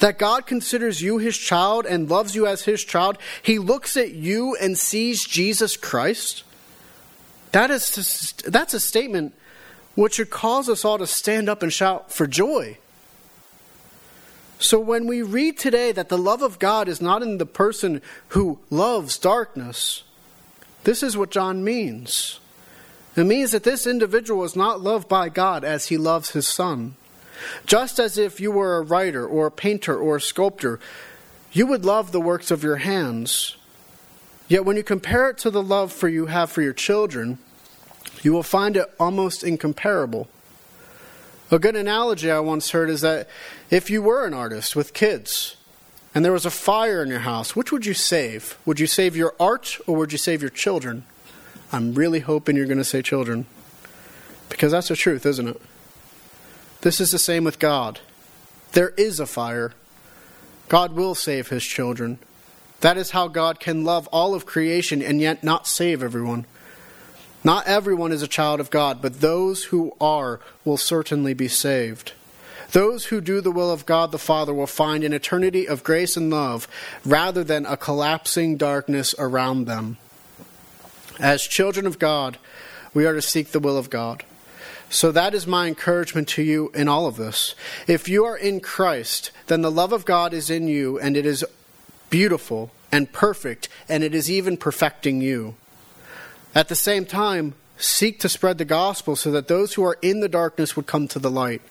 That 0.00 0.18
God 0.18 0.44
considers 0.44 1.00
you 1.00 1.18
his 1.18 1.38
child 1.38 1.86
and 1.86 2.10
loves 2.10 2.34
you 2.34 2.48
as 2.48 2.62
his 2.62 2.82
child. 2.82 3.16
He 3.42 3.60
looks 3.60 3.96
at 3.96 4.10
you 4.10 4.56
and 4.60 4.76
sees 4.76 5.24
Jesus 5.24 5.76
Christ. 5.76 6.42
That 7.52 7.70
is 7.70 8.34
that's 8.44 8.74
a 8.74 8.80
statement 8.80 9.34
which 9.94 10.14
should 10.14 10.30
cause 10.30 10.68
us 10.68 10.84
all 10.84 10.98
to 10.98 11.06
stand 11.06 11.48
up 11.48 11.62
and 11.62 11.72
shout 11.72 12.12
for 12.12 12.26
joy. 12.26 12.76
So 14.60 14.78
when 14.78 15.06
we 15.06 15.22
read 15.22 15.58
today 15.58 15.90
that 15.92 16.10
the 16.10 16.18
love 16.18 16.42
of 16.42 16.58
God 16.58 16.86
is 16.86 17.00
not 17.00 17.22
in 17.22 17.38
the 17.38 17.46
person 17.46 18.02
who 18.28 18.58
loves 18.68 19.16
darkness, 19.16 20.04
this 20.84 21.02
is 21.02 21.16
what 21.16 21.30
John 21.30 21.64
means. 21.64 22.40
It 23.16 23.24
means 23.24 23.52
that 23.52 23.64
this 23.64 23.86
individual 23.86 24.44
is 24.44 24.54
not 24.54 24.82
loved 24.82 25.08
by 25.08 25.30
God 25.30 25.64
as 25.64 25.86
he 25.86 25.96
loves 25.96 26.30
his 26.32 26.46
son. 26.46 26.94
Just 27.64 27.98
as 27.98 28.18
if 28.18 28.38
you 28.38 28.52
were 28.52 28.76
a 28.76 28.82
writer 28.82 29.26
or 29.26 29.46
a 29.46 29.50
painter 29.50 29.96
or 29.96 30.16
a 30.16 30.20
sculptor, 30.20 30.78
you 31.52 31.66
would 31.66 31.86
love 31.86 32.12
the 32.12 32.20
works 32.20 32.50
of 32.50 32.62
your 32.62 32.76
hands. 32.76 33.56
Yet 34.46 34.66
when 34.66 34.76
you 34.76 34.82
compare 34.82 35.30
it 35.30 35.38
to 35.38 35.50
the 35.50 35.62
love 35.62 35.90
for 35.90 36.08
you 36.08 36.26
have 36.26 36.50
for 36.50 36.60
your 36.60 36.74
children, 36.74 37.38
you 38.22 38.34
will 38.34 38.42
find 38.42 38.76
it 38.76 38.92
almost 39.00 39.42
incomparable. 39.42 40.28
A 41.52 41.58
good 41.58 41.74
analogy 41.74 42.30
I 42.30 42.38
once 42.38 42.70
heard 42.70 42.88
is 42.90 43.00
that 43.00 43.28
if 43.70 43.90
you 43.90 44.02
were 44.02 44.24
an 44.24 44.34
artist 44.34 44.76
with 44.76 44.94
kids 44.94 45.56
and 46.14 46.24
there 46.24 46.32
was 46.32 46.46
a 46.46 46.50
fire 46.50 47.02
in 47.02 47.08
your 47.08 47.20
house, 47.20 47.56
which 47.56 47.72
would 47.72 47.84
you 47.84 47.94
save? 47.94 48.56
Would 48.64 48.78
you 48.78 48.86
save 48.86 49.16
your 49.16 49.34
art 49.40 49.78
or 49.86 49.96
would 49.96 50.12
you 50.12 50.18
save 50.18 50.42
your 50.42 50.50
children? 50.50 51.04
I'm 51.72 51.94
really 51.94 52.20
hoping 52.20 52.54
you're 52.54 52.66
going 52.66 52.78
to 52.78 52.84
say 52.84 53.02
children. 53.02 53.46
Because 54.48 54.70
that's 54.70 54.88
the 54.88 54.96
truth, 54.96 55.26
isn't 55.26 55.48
it? 55.48 55.60
This 56.82 57.00
is 57.00 57.10
the 57.10 57.18
same 57.18 57.42
with 57.42 57.58
God. 57.58 57.98
There 58.72 58.90
is 58.90 59.18
a 59.18 59.26
fire. 59.26 59.72
God 60.68 60.92
will 60.92 61.16
save 61.16 61.48
his 61.48 61.64
children. 61.64 62.20
That 62.80 62.96
is 62.96 63.10
how 63.10 63.26
God 63.26 63.58
can 63.58 63.84
love 63.84 64.06
all 64.08 64.34
of 64.34 64.46
creation 64.46 65.02
and 65.02 65.20
yet 65.20 65.42
not 65.42 65.66
save 65.66 66.00
everyone. 66.00 66.46
Not 67.42 67.66
everyone 67.66 68.12
is 68.12 68.22
a 68.22 68.28
child 68.28 68.60
of 68.60 68.70
God, 68.70 69.00
but 69.00 69.20
those 69.20 69.64
who 69.64 69.96
are 70.00 70.40
will 70.64 70.76
certainly 70.76 71.34
be 71.34 71.48
saved. 71.48 72.12
Those 72.72 73.06
who 73.06 73.20
do 73.20 73.40
the 73.40 73.50
will 73.50 73.70
of 73.70 73.86
God 73.86 74.12
the 74.12 74.18
Father 74.18 74.54
will 74.54 74.66
find 74.66 75.02
an 75.02 75.12
eternity 75.12 75.66
of 75.66 75.82
grace 75.82 76.16
and 76.16 76.30
love 76.30 76.68
rather 77.04 77.42
than 77.42 77.66
a 77.66 77.76
collapsing 77.76 78.56
darkness 78.56 79.14
around 79.18 79.64
them. 79.64 79.96
As 81.18 81.42
children 81.42 81.86
of 81.86 81.98
God, 81.98 82.38
we 82.94 83.06
are 83.06 83.14
to 83.14 83.22
seek 83.22 83.50
the 83.50 83.60
will 83.60 83.76
of 83.76 83.90
God. 83.90 84.24
So 84.88 85.12
that 85.12 85.34
is 85.34 85.46
my 85.46 85.68
encouragement 85.68 86.28
to 86.30 86.42
you 86.42 86.70
in 86.74 86.88
all 86.88 87.06
of 87.06 87.16
this. 87.16 87.54
If 87.86 88.08
you 88.08 88.24
are 88.24 88.36
in 88.36 88.60
Christ, 88.60 89.30
then 89.46 89.62
the 89.62 89.70
love 89.70 89.92
of 89.92 90.04
God 90.04 90.32
is 90.32 90.50
in 90.50 90.66
you, 90.66 90.98
and 90.98 91.16
it 91.16 91.24
is 91.24 91.44
beautiful 92.08 92.70
and 92.90 93.12
perfect, 93.12 93.68
and 93.88 94.02
it 94.02 94.14
is 94.14 94.30
even 94.30 94.56
perfecting 94.56 95.20
you. 95.20 95.54
At 96.54 96.68
the 96.68 96.74
same 96.74 97.04
time, 97.04 97.54
seek 97.76 98.20
to 98.20 98.28
spread 98.28 98.58
the 98.58 98.64
gospel 98.64 99.16
so 99.16 99.30
that 99.30 99.48
those 99.48 99.74
who 99.74 99.84
are 99.84 99.98
in 100.02 100.20
the 100.20 100.28
darkness 100.28 100.76
would 100.76 100.86
come 100.86 101.08
to 101.08 101.18
the 101.18 101.30
light. 101.30 101.62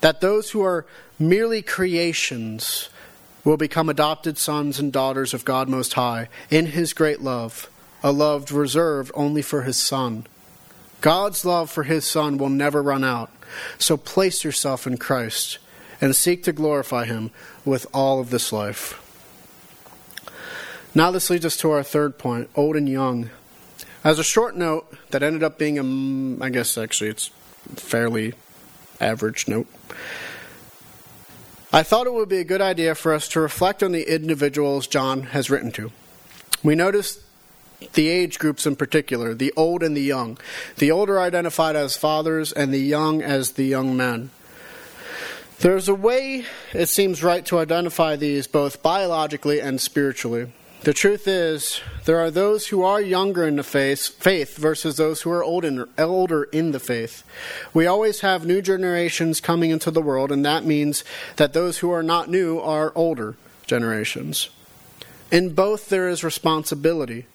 That 0.00 0.20
those 0.20 0.50
who 0.50 0.62
are 0.62 0.86
merely 1.18 1.62
creations 1.62 2.88
will 3.44 3.56
become 3.56 3.88
adopted 3.88 4.38
sons 4.38 4.78
and 4.78 4.92
daughters 4.92 5.34
of 5.34 5.44
God 5.44 5.68
Most 5.68 5.94
High 5.94 6.28
in 6.50 6.66
His 6.66 6.92
great 6.92 7.20
love 7.20 7.68
a 8.02 8.12
love 8.12 8.52
reserved 8.52 9.10
only 9.14 9.42
for 9.42 9.62
his 9.62 9.76
son. 9.76 10.26
God's 11.00 11.44
love 11.44 11.70
for 11.70 11.84
his 11.84 12.04
son 12.04 12.38
will 12.38 12.48
never 12.48 12.82
run 12.82 13.04
out. 13.04 13.30
So 13.78 13.96
place 13.96 14.44
yourself 14.44 14.86
in 14.86 14.96
Christ 14.96 15.58
and 16.00 16.14
seek 16.14 16.44
to 16.44 16.52
glorify 16.52 17.04
him 17.04 17.30
with 17.64 17.86
all 17.92 18.20
of 18.20 18.30
this 18.30 18.52
life. 18.52 18.96
Now, 20.94 21.10
this 21.10 21.30
leads 21.30 21.46
us 21.46 21.56
to 21.58 21.70
our 21.70 21.82
third 21.82 22.18
point 22.18 22.50
old 22.54 22.76
and 22.76 22.88
young. 22.88 23.30
As 24.02 24.18
a 24.18 24.24
short 24.24 24.56
note 24.56 24.90
that 25.10 25.22
ended 25.22 25.42
up 25.42 25.58
being 25.58 25.78
a, 25.78 26.44
I 26.44 26.48
guess 26.48 26.78
actually 26.78 27.10
it's 27.10 27.30
fairly 27.76 28.32
average 28.98 29.46
note. 29.46 29.66
I 31.72 31.82
thought 31.82 32.06
it 32.06 32.14
would 32.14 32.28
be 32.28 32.38
a 32.38 32.44
good 32.44 32.62
idea 32.62 32.94
for 32.94 33.12
us 33.12 33.28
to 33.28 33.40
reflect 33.40 33.82
on 33.82 33.92
the 33.92 34.12
individuals 34.12 34.86
John 34.86 35.22
has 35.22 35.50
written 35.50 35.70
to. 35.72 35.92
We 36.62 36.74
noticed 36.74 37.20
the 37.92 38.08
age 38.08 38.38
groups 38.38 38.66
in 38.66 38.76
particular, 38.76 39.34
the 39.34 39.52
old 39.56 39.82
and 39.82 39.96
the 39.96 40.02
young. 40.02 40.38
The 40.78 40.90
old 40.90 41.08
are 41.10 41.20
identified 41.20 41.76
as 41.76 41.96
fathers, 41.96 42.52
and 42.52 42.72
the 42.72 42.80
young 42.80 43.22
as 43.22 43.52
the 43.52 43.64
young 43.64 43.96
men. 43.96 44.30
There's 45.60 45.88
a 45.88 45.94
way, 45.94 46.46
it 46.72 46.88
seems 46.88 47.22
right, 47.22 47.44
to 47.46 47.58
identify 47.58 48.16
these 48.16 48.46
both 48.46 48.82
biologically 48.82 49.60
and 49.60 49.80
spiritually. 49.80 50.52
The 50.82 50.94
truth 50.94 51.28
is, 51.28 51.82
there 52.06 52.18
are 52.18 52.30
those 52.30 52.68
who 52.68 52.82
are 52.82 53.02
younger 53.02 53.46
in 53.46 53.56
the 53.56 53.62
faith, 53.62 54.08
faith 54.18 54.56
versus 54.56 54.96
those 54.96 55.20
who 55.20 55.30
are 55.30 55.44
old 55.44 55.62
in, 55.62 55.86
older 55.98 56.44
in 56.44 56.72
the 56.72 56.80
faith. 56.80 57.22
We 57.74 57.86
always 57.86 58.20
have 58.20 58.46
new 58.46 58.62
generations 58.62 59.42
coming 59.42 59.70
into 59.70 59.90
the 59.90 60.00
world, 60.00 60.32
and 60.32 60.42
that 60.46 60.64
means 60.64 61.04
that 61.36 61.52
those 61.52 61.78
who 61.78 61.90
are 61.90 62.02
not 62.02 62.30
new 62.30 62.58
are 62.58 62.92
older 62.94 63.36
generations. 63.66 64.48
In 65.30 65.54
both, 65.54 65.90
there 65.90 66.08
is 66.08 66.24
responsibility. 66.24 67.26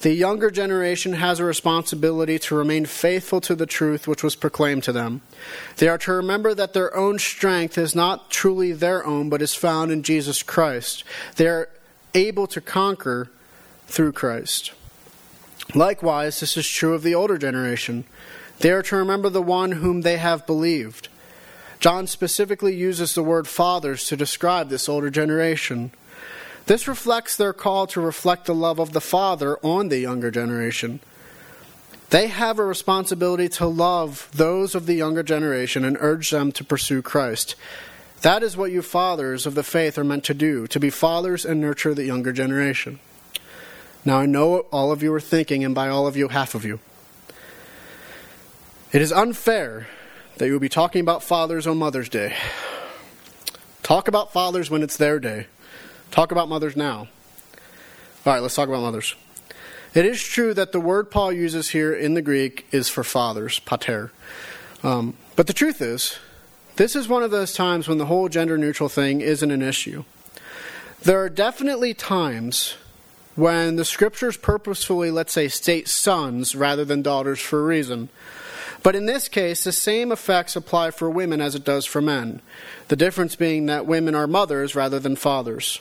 The 0.00 0.12
younger 0.12 0.50
generation 0.50 1.12
has 1.12 1.38
a 1.38 1.44
responsibility 1.44 2.36
to 2.40 2.56
remain 2.56 2.84
faithful 2.84 3.40
to 3.42 3.54
the 3.54 3.64
truth 3.64 4.08
which 4.08 4.24
was 4.24 4.34
proclaimed 4.34 4.82
to 4.82 4.92
them. 4.92 5.20
They 5.76 5.86
are 5.86 5.98
to 5.98 6.12
remember 6.14 6.52
that 6.52 6.72
their 6.72 6.96
own 6.96 7.20
strength 7.20 7.78
is 7.78 7.94
not 7.94 8.28
truly 8.28 8.72
their 8.72 9.06
own, 9.06 9.28
but 9.28 9.40
is 9.40 9.54
found 9.54 9.92
in 9.92 10.02
Jesus 10.02 10.42
Christ. 10.42 11.04
They 11.36 11.46
are 11.46 11.68
able 12.14 12.46
to 12.48 12.60
conquer 12.60 13.30
through 13.86 14.12
Christ. 14.12 14.72
Likewise, 15.74 16.40
this 16.40 16.56
is 16.56 16.66
true 16.66 16.94
of 16.94 17.02
the 17.02 17.14
older 17.14 17.38
generation. 17.38 18.04
They 18.60 18.70
are 18.70 18.82
to 18.82 18.96
remember 18.96 19.28
the 19.28 19.42
one 19.42 19.72
whom 19.72 20.02
they 20.02 20.16
have 20.16 20.46
believed. 20.46 21.08
John 21.80 22.06
specifically 22.06 22.74
uses 22.74 23.14
the 23.14 23.22
word 23.22 23.46
fathers 23.46 24.04
to 24.06 24.16
describe 24.16 24.68
this 24.68 24.88
older 24.88 25.10
generation. 25.10 25.92
This 26.66 26.88
reflects 26.88 27.36
their 27.36 27.52
call 27.52 27.86
to 27.88 28.00
reflect 28.00 28.46
the 28.46 28.54
love 28.54 28.78
of 28.78 28.92
the 28.92 29.00
Father 29.00 29.58
on 29.62 29.88
the 29.88 29.98
younger 29.98 30.30
generation. 30.30 31.00
They 32.10 32.28
have 32.28 32.58
a 32.58 32.64
responsibility 32.64 33.48
to 33.50 33.66
love 33.66 34.28
those 34.32 34.74
of 34.74 34.86
the 34.86 34.94
younger 34.94 35.22
generation 35.22 35.84
and 35.84 35.96
urge 36.00 36.30
them 36.30 36.52
to 36.52 36.64
pursue 36.64 37.02
Christ. 37.02 37.54
That 38.22 38.42
is 38.42 38.56
what 38.56 38.72
you 38.72 38.82
fathers 38.82 39.46
of 39.46 39.54
the 39.54 39.62
faith 39.62 39.96
are 39.96 40.04
meant 40.04 40.24
to 40.24 40.34
do, 40.34 40.66
to 40.68 40.80
be 40.80 40.90
fathers 40.90 41.44
and 41.44 41.60
nurture 41.60 41.94
the 41.94 42.04
younger 42.04 42.32
generation. 42.32 42.98
Now 44.04 44.18
I 44.18 44.26
know 44.26 44.60
all 44.72 44.90
of 44.90 45.02
you 45.02 45.12
are 45.14 45.20
thinking, 45.20 45.64
and 45.64 45.74
by 45.74 45.88
all 45.88 46.06
of 46.06 46.16
you, 46.16 46.28
half 46.28 46.54
of 46.54 46.64
you. 46.64 46.80
It 48.92 49.02
is 49.02 49.12
unfair 49.12 49.86
that 50.38 50.46
you 50.46 50.52
will 50.52 50.60
be 50.60 50.68
talking 50.68 51.00
about 51.00 51.22
fathers 51.22 51.66
on 51.66 51.76
Mother's 51.76 52.08
Day. 52.08 52.34
Talk 53.82 54.08
about 54.08 54.32
fathers 54.32 54.70
when 54.70 54.82
it's 54.82 54.96
their 54.96 55.18
day. 55.18 55.46
Talk 56.10 56.32
about 56.32 56.48
mothers 56.48 56.76
now. 56.76 57.08
All 58.26 58.32
right, 58.32 58.42
let's 58.42 58.54
talk 58.54 58.68
about 58.68 58.82
mothers. 58.82 59.14
It 59.94 60.04
is 60.04 60.22
true 60.22 60.54
that 60.54 60.72
the 60.72 60.80
word 60.80 61.10
Paul 61.10 61.32
uses 61.32 61.70
here 61.70 61.94
in 61.94 62.14
the 62.14 62.22
Greek 62.22 62.66
is 62.72 62.88
for 62.88 63.04
fathers, 63.04 63.58
pater. 63.60 64.10
Um, 64.82 65.16
but 65.36 65.46
the 65.46 65.52
truth 65.52 65.80
is, 65.80 66.18
this 66.78 66.94
is 66.94 67.08
one 67.08 67.24
of 67.24 67.32
those 67.32 67.52
times 67.52 67.88
when 67.88 67.98
the 67.98 68.06
whole 68.06 68.28
gender 68.28 68.56
neutral 68.56 68.88
thing 68.88 69.20
isn't 69.20 69.50
an 69.50 69.62
issue. 69.62 70.04
There 71.02 71.20
are 71.20 71.28
definitely 71.28 71.92
times 71.92 72.76
when 73.34 73.74
the 73.74 73.84
scriptures 73.84 74.36
purposefully, 74.36 75.10
let's 75.10 75.32
say, 75.32 75.48
state 75.48 75.88
sons 75.88 76.54
rather 76.54 76.84
than 76.84 77.02
daughters 77.02 77.40
for 77.40 77.60
a 77.60 77.64
reason. 77.64 78.08
But 78.84 78.94
in 78.94 79.06
this 79.06 79.28
case, 79.28 79.64
the 79.64 79.72
same 79.72 80.12
effects 80.12 80.54
apply 80.54 80.92
for 80.92 81.10
women 81.10 81.40
as 81.40 81.56
it 81.56 81.64
does 81.64 81.84
for 81.84 82.00
men. 82.00 82.40
The 82.86 82.96
difference 82.96 83.34
being 83.34 83.66
that 83.66 83.86
women 83.86 84.14
are 84.14 84.28
mothers 84.28 84.76
rather 84.76 85.00
than 85.00 85.16
fathers. 85.16 85.80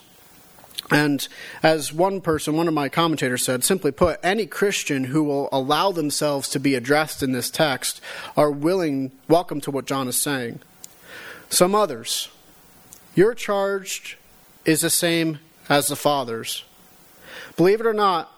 And 0.90 1.28
as 1.62 1.94
one 1.94 2.22
person, 2.22 2.56
one 2.56 2.68
of 2.68 2.74
my 2.74 2.90
commentators 2.90 3.44
said, 3.44 3.64
simply 3.64 3.92
put, 3.92 4.20
any 4.24 4.48
Christian 4.48 5.06
who 5.06 5.24
will 5.24 5.48
allow 5.52 5.92
themselves 5.92 6.50
to 6.50 6.60
be 6.60 6.74
addressed 6.74 7.22
in 7.22 7.34
this 7.34 7.52
text 7.52 8.02
are 8.36 8.50
willing, 8.50 9.12
welcome 9.28 9.62
to 9.62 9.72
what 9.72 9.86
John 9.86 10.08
is 10.08 10.20
saying. 10.20 10.60
Some 11.50 11.74
others, 11.76 12.30
your 13.16 13.34
charge 13.34 14.18
is 14.66 14.82
the 14.82 14.90
same 14.90 15.40
as 15.70 15.88
the 15.88 15.96
fathers. 15.96 16.64
Believe 17.56 17.80
it 17.80 17.88
or 17.88 17.94
not, 17.94 18.32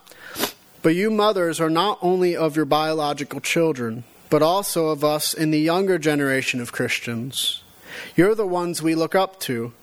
but 0.82 0.96
you 0.96 1.12
mothers 1.12 1.60
are 1.60 1.70
not 1.70 2.00
only 2.02 2.36
of 2.36 2.56
your 2.56 2.66
biological 2.66 3.42
children, 3.42 4.04
but 4.30 4.42
also 4.42 4.88
of 4.88 5.04
us 5.04 5.34
in 5.34 5.52
the 5.52 5.60
younger 5.60 5.98
generation 5.98 6.62
of 6.62 6.72
Christians. 6.72 7.64
You're 8.16 8.36
the 8.36 8.46
ones 8.46 8.82
we 8.82 8.96
look 8.96 9.16
up 9.16 9.40
to. 9.42 9.74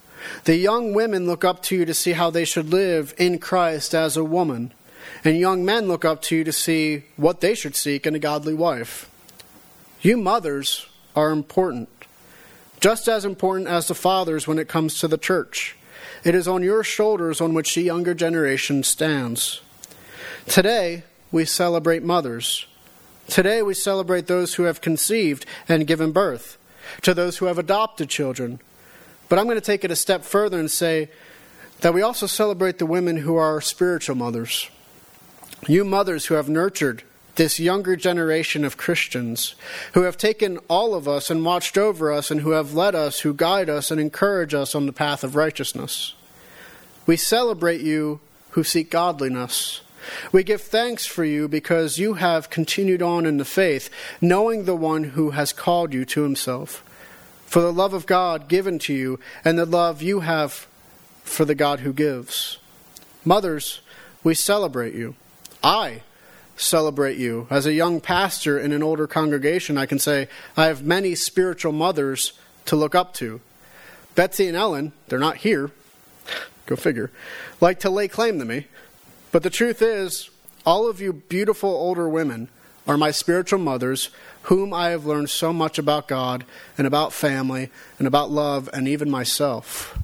The 0.45 0.57
young 0.57 0.95
women 0.95 1.27
look 1.27 1.45
up 1.45 1.63
to 1.65 1.77
you 1.77 1.85
to 1.85 1.95
see 1.95 2.13
how 2.13 2.31
they 2.31 2.45
should 2.45 2.71
live 2.71 3.15
in 3.19 3.39
Christ 3.39 3.95
as 3.95 4.17
a 4.17 4.25
woman. 4.25 4.73
And 5.25 5.39
young 5.39 5.65
men 5.65 5.89
look 5.89 6.05
up 6.05 6.23
to 6.23 6.37
you 6.37 6.45
to 6.45 6.53
see 6.53 7.05
what 7.17 7.41
they 7.41 7.55
should 7.55 7.77
seek 7.77 8.07
in 8.07 8.15
a 8.15 8.21
godly 8.21 8.55
wife. 8.55 9.11
You 10.01 10.17
mothers 10.17 10.87
are 11.15 11.31
important, 11.31 11.89
just 12.81 13.09
as 13.09 13.25
important 13.25 13.69
as 13.69 13.89
the 13.89 13.95
fathers 13.95 14.47
when 14.47 14.59
it 14.59 14.69
comes 14.69 14.99
to 15.01 15.09
the 15.09 15.19
church. 15.19 15.77
It 16.25 16.35
is 16.35 16.49
on 16.49 16.63
your 16.63 16.83
shoulders 16.83 17.41
on 17.41 17.55
which 17.55 17.75
the 17.75 17.83
younger 17.83 18.15
generation 18.15 18.83
stands. 18.83 19.61
Today, 20.47 21.05
we 21.33 21.45
celebrate 21.45 22.03
mothers. 22.03 22.67
Today, 23.29 23.63
we 23.63 23.75
celebrate 23.75 24.27
those 24.27 24.55
who 24.55 24.65
have 24.65 24.81
conceived 24.81 25.47
and 25.69 25.87
given 25.87 26.13
birth, 26.13 26.59
to 27.03 27.15
those 27.15 27.39
who 27.39 27.47
have 27.47 27.59
adopted 27.59 28.09
children, 28.09 28.61
but 29.29 29.39
I'm 29.39 29.47
going 29.47 29.57
to 29.57 29.61
take 29.61 29.85
it 29.85 29.91
a 29.91 29.97
step 29.97 30.25
further 30.25 30.59
and 30.59 30.71
say 30.71 31.11
that 31.81 31.93
we 31.93 32.03
also 32.03 32.27
celebrate 32.27 32.79
the 32.79 32.87
women 32.87 33.19
who 33.19 33.37
are 33.37 33.61
spiritual 33.61 34.15
mothers. 34.15 34.71
You 35.69 35.85
mothers 35.85 36.27
who 36.27 36.35
have 36.35 36.49
nurtured 36.49 37.03
this 37.37 37.61
younger 37.61 37.97
generation 37.97 38.65
of 38.65 38.77
Christians, 38.77 39.55
who 39.95 40.03
have 40.03 40.17
taken 40.17 40.59
all 40.69 40.95
of 40.95 41.07
us 41.07 41.31
and 41.31 41.45
watched 41.45 41.79
over 41.79 42.13
us, 42.13 42.31
and 42.31 42.41
who 42.41 42.51
have 42.51 42.75
led 42.75 42.95
us, 42.95 43.21
who 43.21 43.33
guide 43.33 43.71
us, 43.71 43.91
and 43.91 44.01
encourage 44.01 44.55
us 44.55 44.75
on 44.75 44.87
the 44.87 44.93
path 44.93 45.23
of 45.25 45.37
righteousness. 45.37 46.15
We 47.07 47.17
celebrate 47.17 47.81
you 47.81 48.21
who 48.51 48.65
seek 48.65 48.91
godliness. 48.91 49.83
We 50.33 50.45
give 50.45 50.63
thanks 50.63 51.07
for 51.07 51.25
you 51.25 51.49
because 51.49 51.99
you 51.99 52.15
have 52.15 52.51
continued 52.51 53.03
on 53.03 53.27
in 53.27 53.39
the 53.39 53.45
faith, 53.45 53.91
knowing 54.21 54.65
the 54.65 54.77
one 54.77 55.05
who 55.05 55.31
has 55.31 55.53
called 55.53 55.93
you 55.93 56.05
to 56.07 56.23
himself 56.23 56.83
for 57.47 57.61
the 57.61 57.73
love 57.73 57.95
of 57.95 58.07
God 58.07 58.49
given 58.49 58.79
to 58.81 58.93
you, 58.93 59.21
and 59.45 59.59
the 59.59 59.65
love 59.65 60.03
you 60.03 60.21
have 60.21 60.67
for 61.23 61.45
the 61.45 61.55
God 61.55 61.81
who 61.81 61.93
gives. 61.93 62.59
Mothers, 63.25 63.81
we 64.23 64.35
celebrate 64.35 64.95
you. 64.95 65.15
I 65.63 66.03
celebrate 66.57 67.19
you. 67.19 67.47
As 67.51 67.67
a 67.67 67.73
young 67.73 68.01
pastor 68.01 68.59
in 68.59 68.73
an 68.73 68.83
older 68.83 69.07
congregation, 69.07 69.79
I 69.79 69.87
can 69.87 69.99
say 69.99 70.29
I 70.57 70.67
have 70.67 70.83
many 70.83 71.15
spiritual 71.15 71.73
mothers 71.73 72.33
to 72.67 72.77
look 72.77 72.95
up 72.95 73.15
to. 73.15 73.41
Betsy 74.15 74.49
and 74.49 74.57
Ellen, 74.57 74.93
they're 75.09 75.19
not 75.19 75.39
here, 75.39 75.71
go 76.65 76.77
figure, 76.77 77.11
like 77.61 77.81
to 77.81 77.91
lay 77.91 78.09
claim 78.09 78.39
to 78.39 78.45
me. 78.45 78.67
But 79.31 79.43
the 79.43 79.51
truth 79.51 79.83
is, 79.83 80.31
all 80.65 80.89
of 80.89 81.01
you 81.01 81.13
beautiful 81.13 81.71
older 81.71 82.09
women 82.09 82.49
are 82.87 82.97
my 82.97 83.11
spiritual 83.11 83.59
mothers 83.59 84.11
whom 84.43 84.73
I 84.73 84.91
have 84.91 85.05
learned 85.05 85.29
so 85.29 85.53
much 85.53 85.79
about 85.79 86.09
God 86.09 86.45
and 86.79 86.87
about 86.87 87.13
family 87.13 87.71
and 87.99 88.07
about 88.07 88.31
love 88.31 88.71
and 88.73 88.87
even 88.87 89.11
myself. 89.11 89.99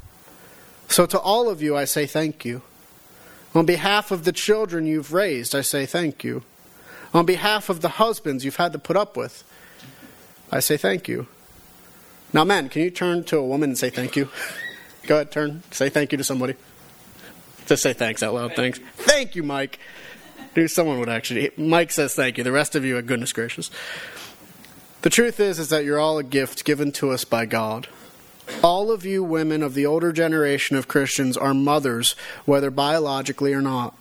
So, 0.88 1.06
to 1.06 1.18
all 1.18 1.48
of 1.48 1.62
you, 1.62 1.76
I 1.76 1.84
say 1.84 2.06
thank 2.06 2.44
you. 2.44 2.62
On 3.54 3.66
behalf 3.66 4.10
of 4.10 4.24
the 4.24 4.32
children 4.32 4.86
you've 4.86 5.12
raised, 5.12 5.54
I 5.54 5.60
say 5.60 5.86
thank 5.86 6.24
you. 6.24 6.42
On 7.12 7.26
behalf 7.26 7.68
of 7.68 7.82
the 7.82 7.90
husbands 7.90 8.44
you've 8.44 8.56
had 8.56 8.72
to 8.72 8.78
put 8.78 8.96
up 8.96 9.16
with, 9.16 9.44
I 10.50 10.60
say 10.60 10.76
thank 10.76 11.08
you. 11.08 11.26
Now, 12.32 12.44
men, 12.44 12.70
can 12.70 12.82
you 12.82 12.90
turn 12.90 13.24
to 13.24 13.36
a 13.36 13.44
woman 13.44 13.70
and 13.70 13.78
say 13.78 13.90
thank 13.90 14.16
you? 14.16 14.30
Go 15.06 15.16
ahead, 15.16 15.30
turn. 15.30 15.62
Say 15.70 15.90
thank 15.90 16.12
you 16.12 16.18
to 16.18 16.24
somebody. 16.24 16.54
Just 17.66 17.82
say 17.82 17.92
thanks 17.92 18.22
out 18.22 18.34
loud. 18.34 18.54
Thanks. 18.54 18.78
Thank 18.96 19.36
you, 19.36 19.42
Mike. 19.42 19.78
Dude, 20.54 20.70
someone 20.70 20.98
would 20.98 21.08
actually. 21.08 21.50
Mike 21.56 21.90
says 21.90 22.14
thank 22.14 22.38
you. 22.38 22.44
The 22.44 22.52
rest 22.52 22.74
of 22.74 22.84
you 22.84 22.96
are 22.96 23.02
goodness 23.02 23.32
gracious. 23.32 23.70
The 25.02 25.10
truth 25.10 25.40
is, 25.40 25.58
is 25.58 25.68
that 25.70 25.84
you're 25.84 25.98
all 25.98 26.18
a 26.18 26.24
gift 26.24 26.64
given 26.64 26.92
to 26.92 27.10
us 27.10 27.24
by 27.24 27.46
God. 27.46 27.88
All 28.62 28.90
of 28.90 29.04
you 29.04 29.24
women 29.24 29.62
of 29.62 29.74
the 29.74 29.86
older 29.86 30.12
generation 30.12 30.76
of 30.76 30.88
Christians 30.88 31.36
are 31.36 31.54
mothers, 31.54 32.14
whether 32.44 32.70
biologically 32.70 33.52
or 33.52 33.62
not. 33.62 33.96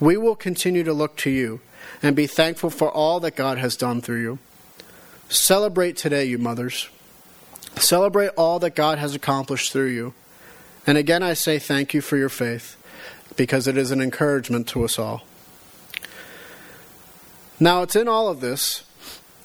We 0.00 0.16
will 0.16 0.36
continue 0.36 0.84
to 0.84 0.92
look 0.92 1.16
to 1.18 1.30
you 1.30 1.60
and 2.02 2.16
be 2.16 2.26
thankful 2.26 2.70
for 2.70 2.90
all 2.90 3.20
that 3.20 3.36
God 3.36 3.58
has 3.58 3.76
done 3.76 4.00
through 4.00 4.22
you. 4.22 4.38
Celebrate 5.28 5.96
today, 5.96 6.24
you 6.24 6.38
mothers. 6.38 6.88
Celebrate 7.76 8.28
all 8.36 8.58
that 8.60 8.74
God 8.74 8.98
has 8.98 9.14
accomplished 9.14 9.72
through 9.72 9.88
you. 9.88 10.14
And 10.86 10.98
again, 10.98 11.22
I 11.22 11.34
say 11.34 11.58
thank 11.58 11.94
you 11.94 12.00
for 12.00 12.16
your 12.16 12.28
faith, 12.28 12.76
because 13.36 13.66
it 13.66 13.76
is 13.76 13.90
an 13.90 14.00
encouragement 14.00 14.68
to 14.68 14.84
us 14.84 14.98
all. 14.98 15.22
Now, 17.58 17.82
it's 17.82 17.96
in 17.96 18.08
all 18.08 18.28
of 18.28 18.40
this 18.40 18.84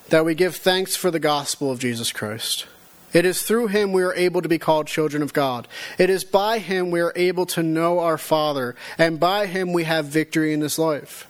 that 0.10 0.26
we 0.26 0.36
give 0.36 0.56
thanks 0.56 0.96
for 0.96 1.12
the 1.12 1.20
gospel 1.20 1.72
of 1.72 1.80
Jesus 1.80 2.12
Christ. 2.12 2.66
It 3.14 3.26
is 3.26 3.42
through 3.42 3.68
him 3.68 3.92
we 3.92 4.04
are 4.04 4.14
able 4.14 4.42
to 4.42 4.50
be 4.50 4.60
called 4.60 4.88
children 4.88 5.24
of 5.24 5.34
God. 5.34 5.68
It 5.98 6.10
is 6.10 6.24
by 6.24 6.60
him 6.60 6.92
we 6.92 7.00
are 7.00 7.14
able 7.16 7.46
to 7.48 7.64
know 7.64 8.00
our 8.00 8.18
Father, 8.18 8.76
and 8.98 9.20
by 9.20 9.48
him 9.48 9.74
we 9.74 9.86
have 9.86 10.06
victory 10.06 10.54
in 10.54 10.60
this 10.60 10.78
life. 10.78 11.26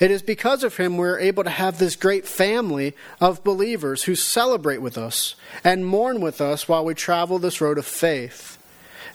It 0.00 0.10
is 0.10 0.22
because 0.22 0.62
of 0.62 0.76
him 0.76 0.96
we 0.96 1.08
are 1.08 1.18
able 1.18 1.44
to 1.44 1.50
have 1.50 1.78
this 1.78 1.96
great 1.96 2.26
family 2.26 2.94
of 3.20 3.44
believers 3.44 4.04
who 4.04 4.14
celebrate 4.14 4.78
with 4.78 4.96
us 4.96 5.34
and 5.64 5.84
mourn 5.84 6.20
with 6.20 6.40
us 6.40 6.68
while 6.68 6.84
we 6.84 6.94
travel 6.94 7.38
this 7.38 7.60
road 7.60 7.78
of 7.78 7.86
faith, 7.86 8.56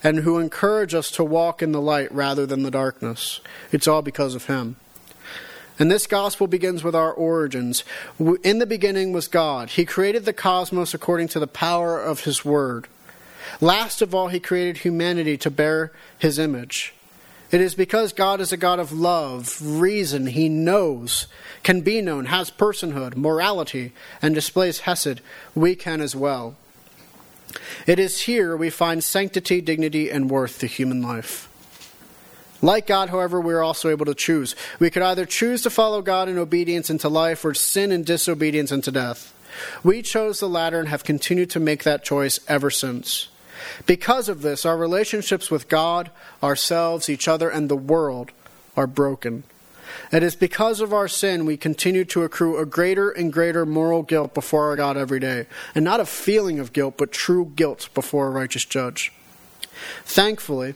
and 0.03 0.19
who 0.19 0.39
encourage 0.39 0.93
us 0.93 1.11
to 1.11 1.23
walk 1.23 1.61
in 1.61 1.71
the 1.71 1.81
light 1.81 2.11
rather 2.13 2.45
than 2.45 2.63
the 2.63 2.71
darkness. 2.71 3.39
It's 3.71 3.87
all 3.87 4.01
because 4.01 4.35
of 4.35 4.45
him. 4.45 4.75
And 5.79 5.89
this 5.89 6.05
gospel 6.05 6.45
begins 6.45 6.83
with 6.83 6.93
our 6.93 7.13
origins. 7.13 7.85
In 8.43 8.59
the 8.59 8.65
beginning 8.65 9.13
was 9.13 9.29
God. 9.29 9.71
He 9.71 9.85
created 9.85 10.25
the 10.25 10.33
cosmos 10.33 10.93
according 10.93 11.29
to 11.29 11.39
the 11.39 11.47
power 11.47 11.99
of 11.99 12.25
His 12.25 12.43
word. 12.43 12.87
Last 13.61 14.01
of 14.01 14.13
all, 14.13 14.27
He 14.27 14.41
created 14.41 14.77
humanity 14.77 15.37
to 15.37 15.49
bear 15.49 15.93
His 16.19 16.37
image. 16.37 16.93
It 17.49 17.61
is 17.61 17.73
because 17.73 18.13
God 18.13 18.41
is 18.41 18.51
a 18.51 18.57
God 18.57 18.77
of 18.77 18.91
love, 18.91 19.57
reason, 19.61 20.27
He 20.27 20.49
knows, 20.49 21.27
can 21.63 21.81
be 21.81 22.01
known, 22.01 22.25
has 22.25 22.51
personhood, 22.51 23.15
morality, 23.15 23.93
and 24.21 24.35
displays 24.35 24.81
Hesed, 24.81 25.21
we 25.55 25.75
can 25.75 26.01
as 26.01 26.15
well. 26.15 26.55
It 27.87 27.97
is 27.97 28.21
here 28.21 28.55
we 28.55 28.69
find 28.69 29.03
sanctity, 29.03 29.61
dignity, 29.61 30.11
and 30.11 30.29
worth 30.29 30.59
to 30.59 30.67
human 30.67 31.01
life. 31.01 31.49
Like 32.61 32.87
God, 32.87 33.09
however, 33.09 33.39
we 33.39 33.53
are 33.53 33.63
also 33.63 33.89
able 33.89 34.05
to 34.05 34.15
choose. 34.15 34.55
We 34.79 34.89
could 34.89 35.03
either 35.03 35.25
choose 35.25 35.61
to 35.63 35.69
follow 35.69 36.01
God 36.01 36.27
in 36.27 36.37
obedience 36.37 36.89
into 36.89 37.09
life 37.09 37.45
or 37.45 37.53
sin 37.53 37.91
and 37.91 38.05
disobedience 38.05 38.71
into 38.71 38.91
death. 38.91 39.33
We 39.83 40.01
chose 40.01 40.39
the 40.39 40.49
latter 40.49 40.79
and 40.79 40.89
have 40.89 41.03
continued 41.03 41.49
to 41.51 41.59
make 41.59 41.83
that 41.83 42.03
choice 42.03 42.39
ever 42.47 42.69
since. 42.69 43.29
Because 43.85 44.29
of 44.29 44.41
this, 44.41 44.65
our 44.65 44.77
relationships 44.77 45.49
with 45.51 45.67
God, 45.69 46.11
ourselves, 46.41 47.09
each 47.09 47.27
other, 47.27 47.49
and 47.49 47.69
the 47.69 47.75
world 47.75 48.31
are 48.75 48.87
broken. 48.87 49.43
It 50.11 50.23
is 50.23 50.35
because 50.35 50.81
of 50.81 50.93
our 50.93 51.07
sin 51.07 51.45
we 51.45 51.57
continue 51.57 52.05
to 52.05 52.23
accrue 52.23 52.57
a 52.57 52.65
greater 52.65 53.09
and 53.09 53.33
greater 53.33 53.65
moral 53.65 54.03
guilt 54.03 54.33
before 54.33 54.65
our 54.65 54.75
God 54.75 54.97
every 54.97 55.19
day. 55.19 55.47
And 55.75 55.83
not 55.83 55.99
a 55.99 56.05
feeling 56.05 56.59
of 56.59 56.73
guilt, 56.73 56.95
but 56.97 57.11
true 57.11 57.51
guilt 57.55 57.89
before 57.93 58.27
a 58.27 58.31
righteous 58.31 58.65
judge. 58.65 59.11
Thankfully, 60.03 60.75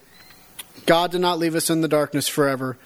God 0.85 1.11
did 1.11 1.21
not 1.21 1.39
leave 1.39 1.55
us 1.55 1.69
in 1.69 1.81
the 1.81 1.87
darkness 1.87 2.27
forever. 2.27 2.77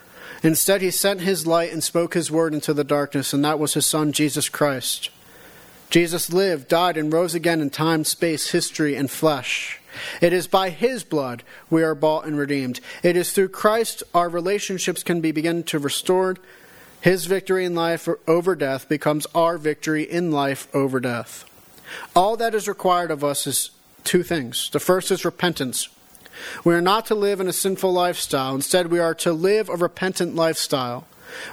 Instead, 0.44 0.82
he 0.82 0.92
sent 0.92 1.22
his 1.22 1.48
light 1.48 1.72
and 1.72 1.84
spoke 1.84 2.14
his 2.14 2.30
word 2.30 2.54
into 2.54 2.74
the 2.74 2.84
darkness, 2.84 3.34
and 3.34 3.44
that 3.44 3.60
was 3.60 3.74
his 3.74 3.86
son, 3.86 4.12
Jesus 4.12 4.50
Christ. 4.50 5.10
Jesus 5.90 6.32
lived, 6.32 6.68
died, 6.68 6.98
and 6.98 7.12
rose 7.12 7.34
again 7.34 7.62
in 7.62 7.70
time, 7.70 8.04
space, 8.04 8.52
history, 8.52 8.96
and 8.96 9.10
flesh. 9.10 9.80
It 10.22 10.34
is 10.34 10.48
by 10.48 10.70
his 10.70 11.04
blood 11.04 11.44
we 11.70 11.82
are 11.82 11.96
bought 11.96 12.26
and 12.26 12.38
redeemed. 12.38 12.80
It 13.04 13.16
is 13.16 13.32
through 13.32 13.50
Christ 13.50 14.04
our 14.14 14.30
relationships 14.30 15.02
can 15.02 15.22
be 15.22 15.32
begun 15.32 15.64
to 15.64 15.80
restored. 15.80 16.40
His 17.02 17.26
victory 17.26 17.66
in 17.66 17.74
life 17.74 18.08
over 18.28 18.56
death 18.56 18.90
becomes 18.90 19.26
our 19.34 19.58
victory 19.58 20.04
in 20.04 20.32
life 20.32 20.68
over 20.76 21.00
death. 21.00 21.46
All 22.16 22.36
that 22.38 22.54
is 22.54 22.68
required 22.68 23.12
of 23.12 23.24
us 23.24 23.48
is 23.48 23.72
two 24.04 24.24
things. 24.24 24.70
The 24.72 24.80
first 24.80 25.10
is 25.10 25.26
repentance. 25.26 25.90
We 26.64 26.74
are 26.74 26.82
not 26.82 27.06
to 27.08 27.16
live 27.16 27.40
in 27.40 27.48
a 27.48 27.54
sinful 27.54 27.92
lifestyle. 27.92 28.56
Instead, 28.56 28.88
we 28.88 29.00
are 29.00 29.16
to 29.16 29.34
live 29.34 29.70
a 29.70 29.76
repentant 29.76 30.36
lifestyle, 30.36 31.08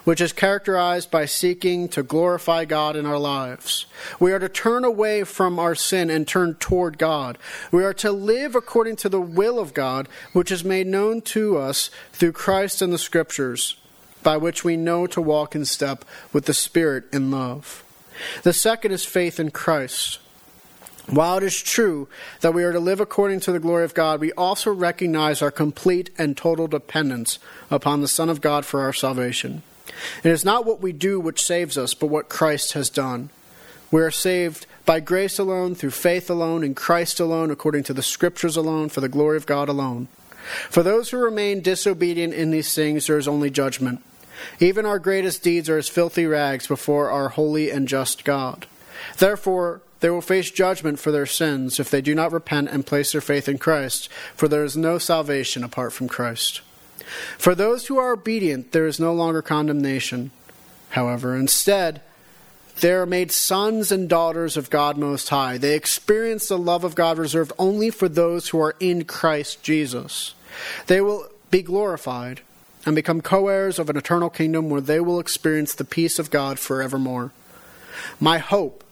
which 0.05 0.20
is 0.20 0.32
characterized 0.32 1.11
by 1.11 1.24
seeking 1.24 1.89
to 1.89 2.03
glorify 2.03 2.64
God 2.64 2.97
in 2.97 3.07
our 3.07 3.18
lives. 3.18 3.87
We 4.20 4.32
are 4.32 4.39
to 4.39 4.49
turn 4.49 4.85
away 4.85 5.24
from 5.24 5.59
our 5.59 5.74
sin 5.74 6.11
and 6.11 6.26
turn 6.26 6.55
toward 6.55 6.99
God. 6.99 7.39
We 7.72 7.85
are 7.85 7.95
to 7.95 8.12
live 8.12 8.55
according 8.55 8.97
to 8.97 9.09
the 9.09 9.20
will 9.20 9.59
of 9.59 9.74
God, 9.74 10.09
which 10.32 10.53
is 10.53 10.64
made 10.64 10.87
known 10.87 11.20
to 11.22 11.59
us 11.59 11.91
through 12.12 12.32
Christ 12.32 12.82
and 12.82 12.93
the 12.93 12.99
Scriptures, 12.99 13.76
by 14.22 14.37
which 14.37 14.64
we 14.64 14.76
know 14.76 15.07
to 15.09 15.20
walk 15.20 15.55
in 15.55 15.64
step 15.64 16.05
with 16.32 16.47
the 16.47 16.55
Spirit 16.55 17.05
in 17.12 17.30
love. 17.30 17.85
The 18.43 18.53
second 18.53 18.93
is 18.93 19.05
faith 19.05 19.41
in 19.41 19.51
Christ. 19.51 20.18
While 21.07 21.36
it 21.36 21.42
is 21.42 21.61
true 21.61 22.09
that 22.40 22.55
we 22.55 22.64
are 22.64 22.72
to 22.72 22.80
live 22.80 23.00
according 23.00 23.40
to 23.40 23.52
the 23.52 23.61
glory 23.61 23.84
of 23.84 23.94
God, 23.94 24.20
we 24.20 24.32
also 24.32 24.72
recognize 24.72 25.42
our 25.42 25.50
complete 25.50 26.11
and 26.16 26.36
total 26.36 26.66
dependence 26.66 27.38
upon 27.70 28.00
the 28.00 28.09
Son 28.09 28.30
of 28.30 28.40
God 28.40 28.64
for 28.64 28.80
our 28.80 28.92
salvation. 28.92 29.62
It 30.22 30.30
is 30.30 30.44
not 30.44 30.64
what 30.64 30.80
we 30.80 30.92
do 30.92 31.20
which 31.20 31.44
saves 31.44 31.76
us, 31.76 31.92
but 31.92 32.07
what 32.07 32.30
Christ 32.30 32.72
has 32.72 32.88
done. 32.88 33.28
We 33.90 34.00
are 34.00 34.11
saved 34.11 34.66
by 34.86 35.00
grace 35.00 35.38
alone, 35.38 35.74
through 35.74 35.90
faith 35.90 36.30
alone, 36.30 36.64
in 36.64 36.74
Christ 36.74 37.20
alone, 37.20 37.50
according 37.50 37.84
to 37.84 37.94
the 37.94 38.02
Scriptures 38.02 38.57
alone, 38.57 38.88
for 38.88 39.00
the 39.00 39.09
glory 39.09 39.36
of 39.36 39.46
God 39.46 39.68
alone. 39.68 40.09
For 40.70 40.82
those 40.82 41.11
who 41.11 41.18
remain 41.18 41.61
disobedient 41.61 42.34
in 42.34 42.50
these 42.50 42.74
things, 42.74 43.07
there 43.07 43.18
is 43.18 43.28
only 43.28 43.50
judgment. 43.50 44.02
Even 44.59 44.84
our 44.84 44.98
greatest 44.98 45.42
deeds 45.42 45.68
are 45.68 45.78
as 45.78 45.88
filthy 45.88 46.26
rags 46.26 46.66
before 46.66 47.11
our 47.11 47.28
holy 47.30 47.70
and 47.70 47.88
just 47.88 48.24
God. 48.24 48.66
Therefore, 49.18 49.80
they 50.05 50.11
will 50.11 50.20
face 50.20 50.50
judgment 50.50 50.98
for 50.98 51.11
their 51.11 51.24
sins 51.24 51.80
if 51.80 51.88
they 51.88 52.02
do 52.02 52.14
not 52.14 52.30
repent 52.30 52.68
and 52.68 52.84
place 52.84 53.12
their 53.12 53.22
faith 53.22 53.48
in 53.48 53.57
Christ, 53.57 54.11
for 54.36 54.48
there 54.48 54.62
is 54.62 54.76
no 54.76 54.98
salvation 54.98 55.64
apart 55.64 55.94
from 55.94 56.09
Christ. 56.09 56.61
For 57.38 57.55
those 57.55 57.86
who 57.86 57.96
are 57.96 58.12
obedient, 58.12 58.72
there 58.72 58.86
is 58.86 59.00
no 59.00 59.14
longer 59.14 59.40
condemnation. 59.40 60.30
However, 60.90 61.34
instead, 61.34 62.02
they 62.82 62.92
are 62.92 63.07
made 63.07 63.32
sons 63.32 63.90
and 63.90 64.07
daughters 64.07 64.59
of 64.59 64.68
God 64.68 64.98
Most 64.98 65.30
High. 65.30 65.57
They 65.57 65.74
experience 65.74 66.48
the 66.48 66.59
love 66.59 66.84
of 66.84 66.94
God 66.94 67.16
reserved 67.16 67.52
only 67.59 67.88
for 67.88 68.07
those 68.07 68.48
who 68.48 68.61
are 68.61 68.76
in 68.80 69.07
Christ 69.07 69.62
Jesus. 69.62 70.34
They 70.86 71.00
will 71.00 71.30
be 71.50 71.62
glorified 71.62 72.42
and 72.84 72.94
become 72.94 73.22
co 73.22 73.48
heirs 73.48 73.78
of 73.78 73.88
an 73.88 73.96
eternal 73.96 74.28
kingdom 74.28 74.68
where 74.68 74.82
they 74.82 75.00
will 75.00 75.18
experience 75.18 75.74
the 75.74 75.82
peace 75.82 76.18
of 76.18 76.30
God 76.30 76.59
forevermore. 76.59 77.32
My 78.20 78.36
hope 78.36 78.84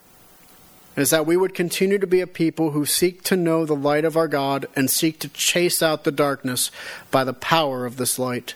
is 0.97 1.11
that 1.11 1.27
we 1.27 1.37
would 1.37 1.55
continue 1.55 1.99
to 1.99 2.07
be 2.07 2.21
a 2.21 2.27
people 2.27 2.73
who 2.73 2.85
seek 2.85 3.23
to 3.25 3.37
know 3.37 3.65
the 3.65 3.75
light 3.75 4.05
of 4.05 4.17
our 4.17 4.29
God 4.29 4.67
and 4.77 4.91
seek 4.91 5.19
to 5.21 5.29
chase 5.29 5.83
out 5.83 6.05
the 6.05 6.13
darkness 6.13 6.71
by 7.11 7.25
the 7.25 7.33
power 7.33 7.87
of 7.87 7.97
this 7.97 8.19
light. 8.19 8.55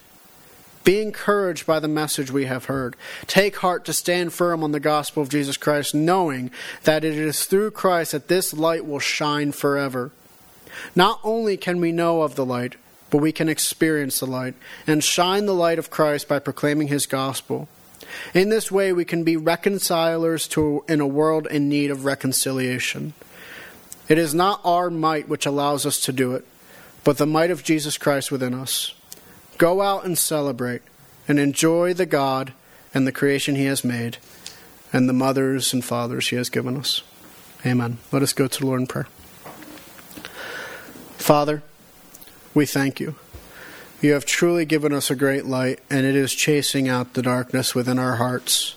Be 0.84 1.02
encouraged 1.02 1.66
by 1.66 1.80
the 1.80 1.88
message 1.88 2.30
we 2.30 2.44
have 2.44 2.66
heard. 2.66 2.94
Take 3.26 3.56
heart 3.56 3.84
to 3.86 3.92
stand 3.92 4.32
firm 4.32 4.62
on 4.62 4.70
the 4.70 4.78
gospel 4.78 5.22
of 5.22 5.28
Jesus 5.28 5.56
Christ, 5.56 5.94
knowing 5.94 6.50
that 6.84 7.04
it 7.04 7.14
is 7.14 7.44
through 7.44 7.72
Christ 7.72 8.12
that 8.12 8.28
this 8.28 8.54
light 8.54 8.86
will 8.86 9.00
shine 9.00 9.50
forever. 9.50 10.12
Not 10.94 11.18
only 11.24 11.56
can 11.56 11.80
we 11.80 11.90
know 11.90 12.22
of 12.22 12.36
the 12.36 12.44
light, 12.44 12.76
but 13.10 13.18
we 13.18 13.32
can 13.32 13.48
experience 13.48 14.20
the 14.20 14.26
light 14.26 14.54
and 14.86 15.02
shine 15.02 15.46
the 15.46 15.54
light 15.54 15.78
of 15.78 15.90
Christ 15.90 16.28
by 16.28 16.38
proclaiming 16.38 16.88
his 16.88 17.06
gospel. 17.06 17.68
In 18.34 18.48
this 18.48 18.70
way, 18.70 18.92
we 18.92 19.04
can 19.04 19.24
be 19.24 19.36
reconcilers 19.36 20.48
to, 20.48 20.84
in 20.88 21.00
a 21.00 21.06
world 21.06 21.46
in 21.46 21.68
need 21.68 21.90
of 21.90 22.04
reconciliation. 22.04 23.14
It 24.08 24.18
is 24.18 24.34
not 24.34 24.60
our 24.64 24.90
might 24.90 25.28
which 25.28 25.46
allows 25.46 25.84
us 25.86 26.00
to 26.02 26.12
do 26.12 26.34
it, 26.34 26.44
but 27.04 27.18
the 27.18 27.26
might 27.26 27.50
of 27.50 27.64
Jesus 27.64 27.98
Christ 27.98 28.30
within 28.30 28.54
us. 28.54 28.94
Go 29.58 29.80
out 29.80 30.04
and 30.04 30.16
celebrate 30.16 30.82
and 31.26 31.38
enjoy 31.38 31.94
the 31.94 32.06
God 32.06 32.52
and 32.94 33.06
the 33.06 33.12
creation 33.12 33.56
He 33.56 33.64
has 33.64 33.84
made 33.84 34.18
and 34.92 35.08
the 35.08 35.12
mothers 35.12 35.72
and 35.72 35.84
fathers 35.84 36.28
He 36.28 36.36
has 36.36 36.50
given 36.50 36.76
us. 36.76 37.02
Amen. 37.64 37.98
Let 38.12 38.22
us 38.22 38.32
go 38.32 38.46
to 38.46 38.60
the 38.60 38.66
Lord 38.66 38.80
in 38.80 38.86
prayer. 38.86 39.08
Father, 41.16 41.62
we 42.54 42.66
thank 42.66 43.00
you. 43.00 43.16
You 44.02 44.12
have 44.12 44.26
truly 44.26 44.66
given 44.66 44.92
us 44.92 45.10
a 45.10 45.16
great 45.16 45.46
light, 45.46 45.80
and 45.88 46.04
it 46.04 46.14
is 46.14 46.34
chasing 46.34 46.86
out 46.86 47.14
the 47.14 47.22
darkness 47.22 47.74
within 47.74 47.98
our 47.98 48.16
hearts. 48.16 48.76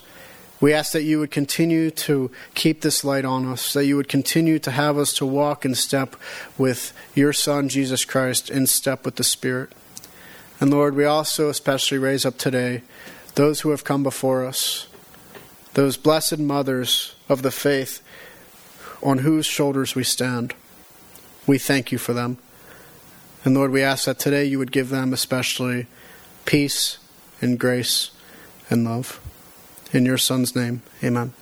We 0.61 0.73
ask 0.73 0.93
that 0.93 1.03
you 1.03 1.19
would 1.19 1.31
continue 1.31 1.91
to 1.91 2.31
keep 2.53 2.81
this 2.81 3.03
light 3.03 3.25
on 3.25 3.45
us, 3.45 3.73
that 3.73 3.85
you 3.85 3.97
would 3.97 4.07
continue 4.07 4.59
to 4.59 4.71
have 4.71 4.97
us 4.97 5.13
to 5.15 5.25
walk 5.25 5.65
in 5.65 5.75
step 5.75 6.15
with 6.57 6.93
your 7.15 7.33
Son, 7.33 7.67
Jesus 7.67 8.05
Christ, 8.05 8.49
in 8.49 8.65
step 8.65 9.03
with 9.03 9.17
the 9.17 9.23
Spirit. 9.25 9.73
And 10.61 10.71
Lord, 10.71 10.95
we 10.95 11.03
also 11.03 11.49
especially 11.49 11.97
raise 11.97 12.25
up 12.25 12.37
today 12.37 12.81
those 13.35 13.61
who 13.61 13.71
have 13.71 13.83
come 13.83 14.03
before 14.03 14.45
us, 14.45 14.87
those 15.73 15.97
blessed 15.97 16.39
mothers 16.39 17.15
of 17.27 17.41
the 17.41 17.51
faith 17.51 18.01
on 19.03 19.19
whose 19.19 19.45
shoulders 19.45 19.95
we 19.95 20.03
stand. 20.03 20.53
We 21.45 21.57
thank 21.57 21.91
you 21.91 21.97
for 21.97 22.13
them. 22.13 22.37
And 23.45 23.55
Lord, 23.55 23.71
we 23.71 23.81
ask 23.81 24.05
that 24.05 24.19
today 24.19 24.45
you 24.45 24.59
would 24.59 24.71
give 24.71 24.89
them 24.89 25.13
especially 25.13 25.87
peace 26.45 26.97
and 27.41 27.59
grace 27.59 28.11
and 28.69 28.83
love. 28.83 29.19
In 29.93 30.05
your 30.05 30.17
Son's 30.17 30.55
name, 30.55 30.81
amen. 31.03 31.33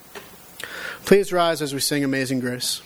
Please 1.06 1.34
rise 1.34 1.62
as 1.62 1.74
we 1.74 1.80
sing 1.80 2.04
Amazing 2.04 2.40
Grace. 2.40 2.82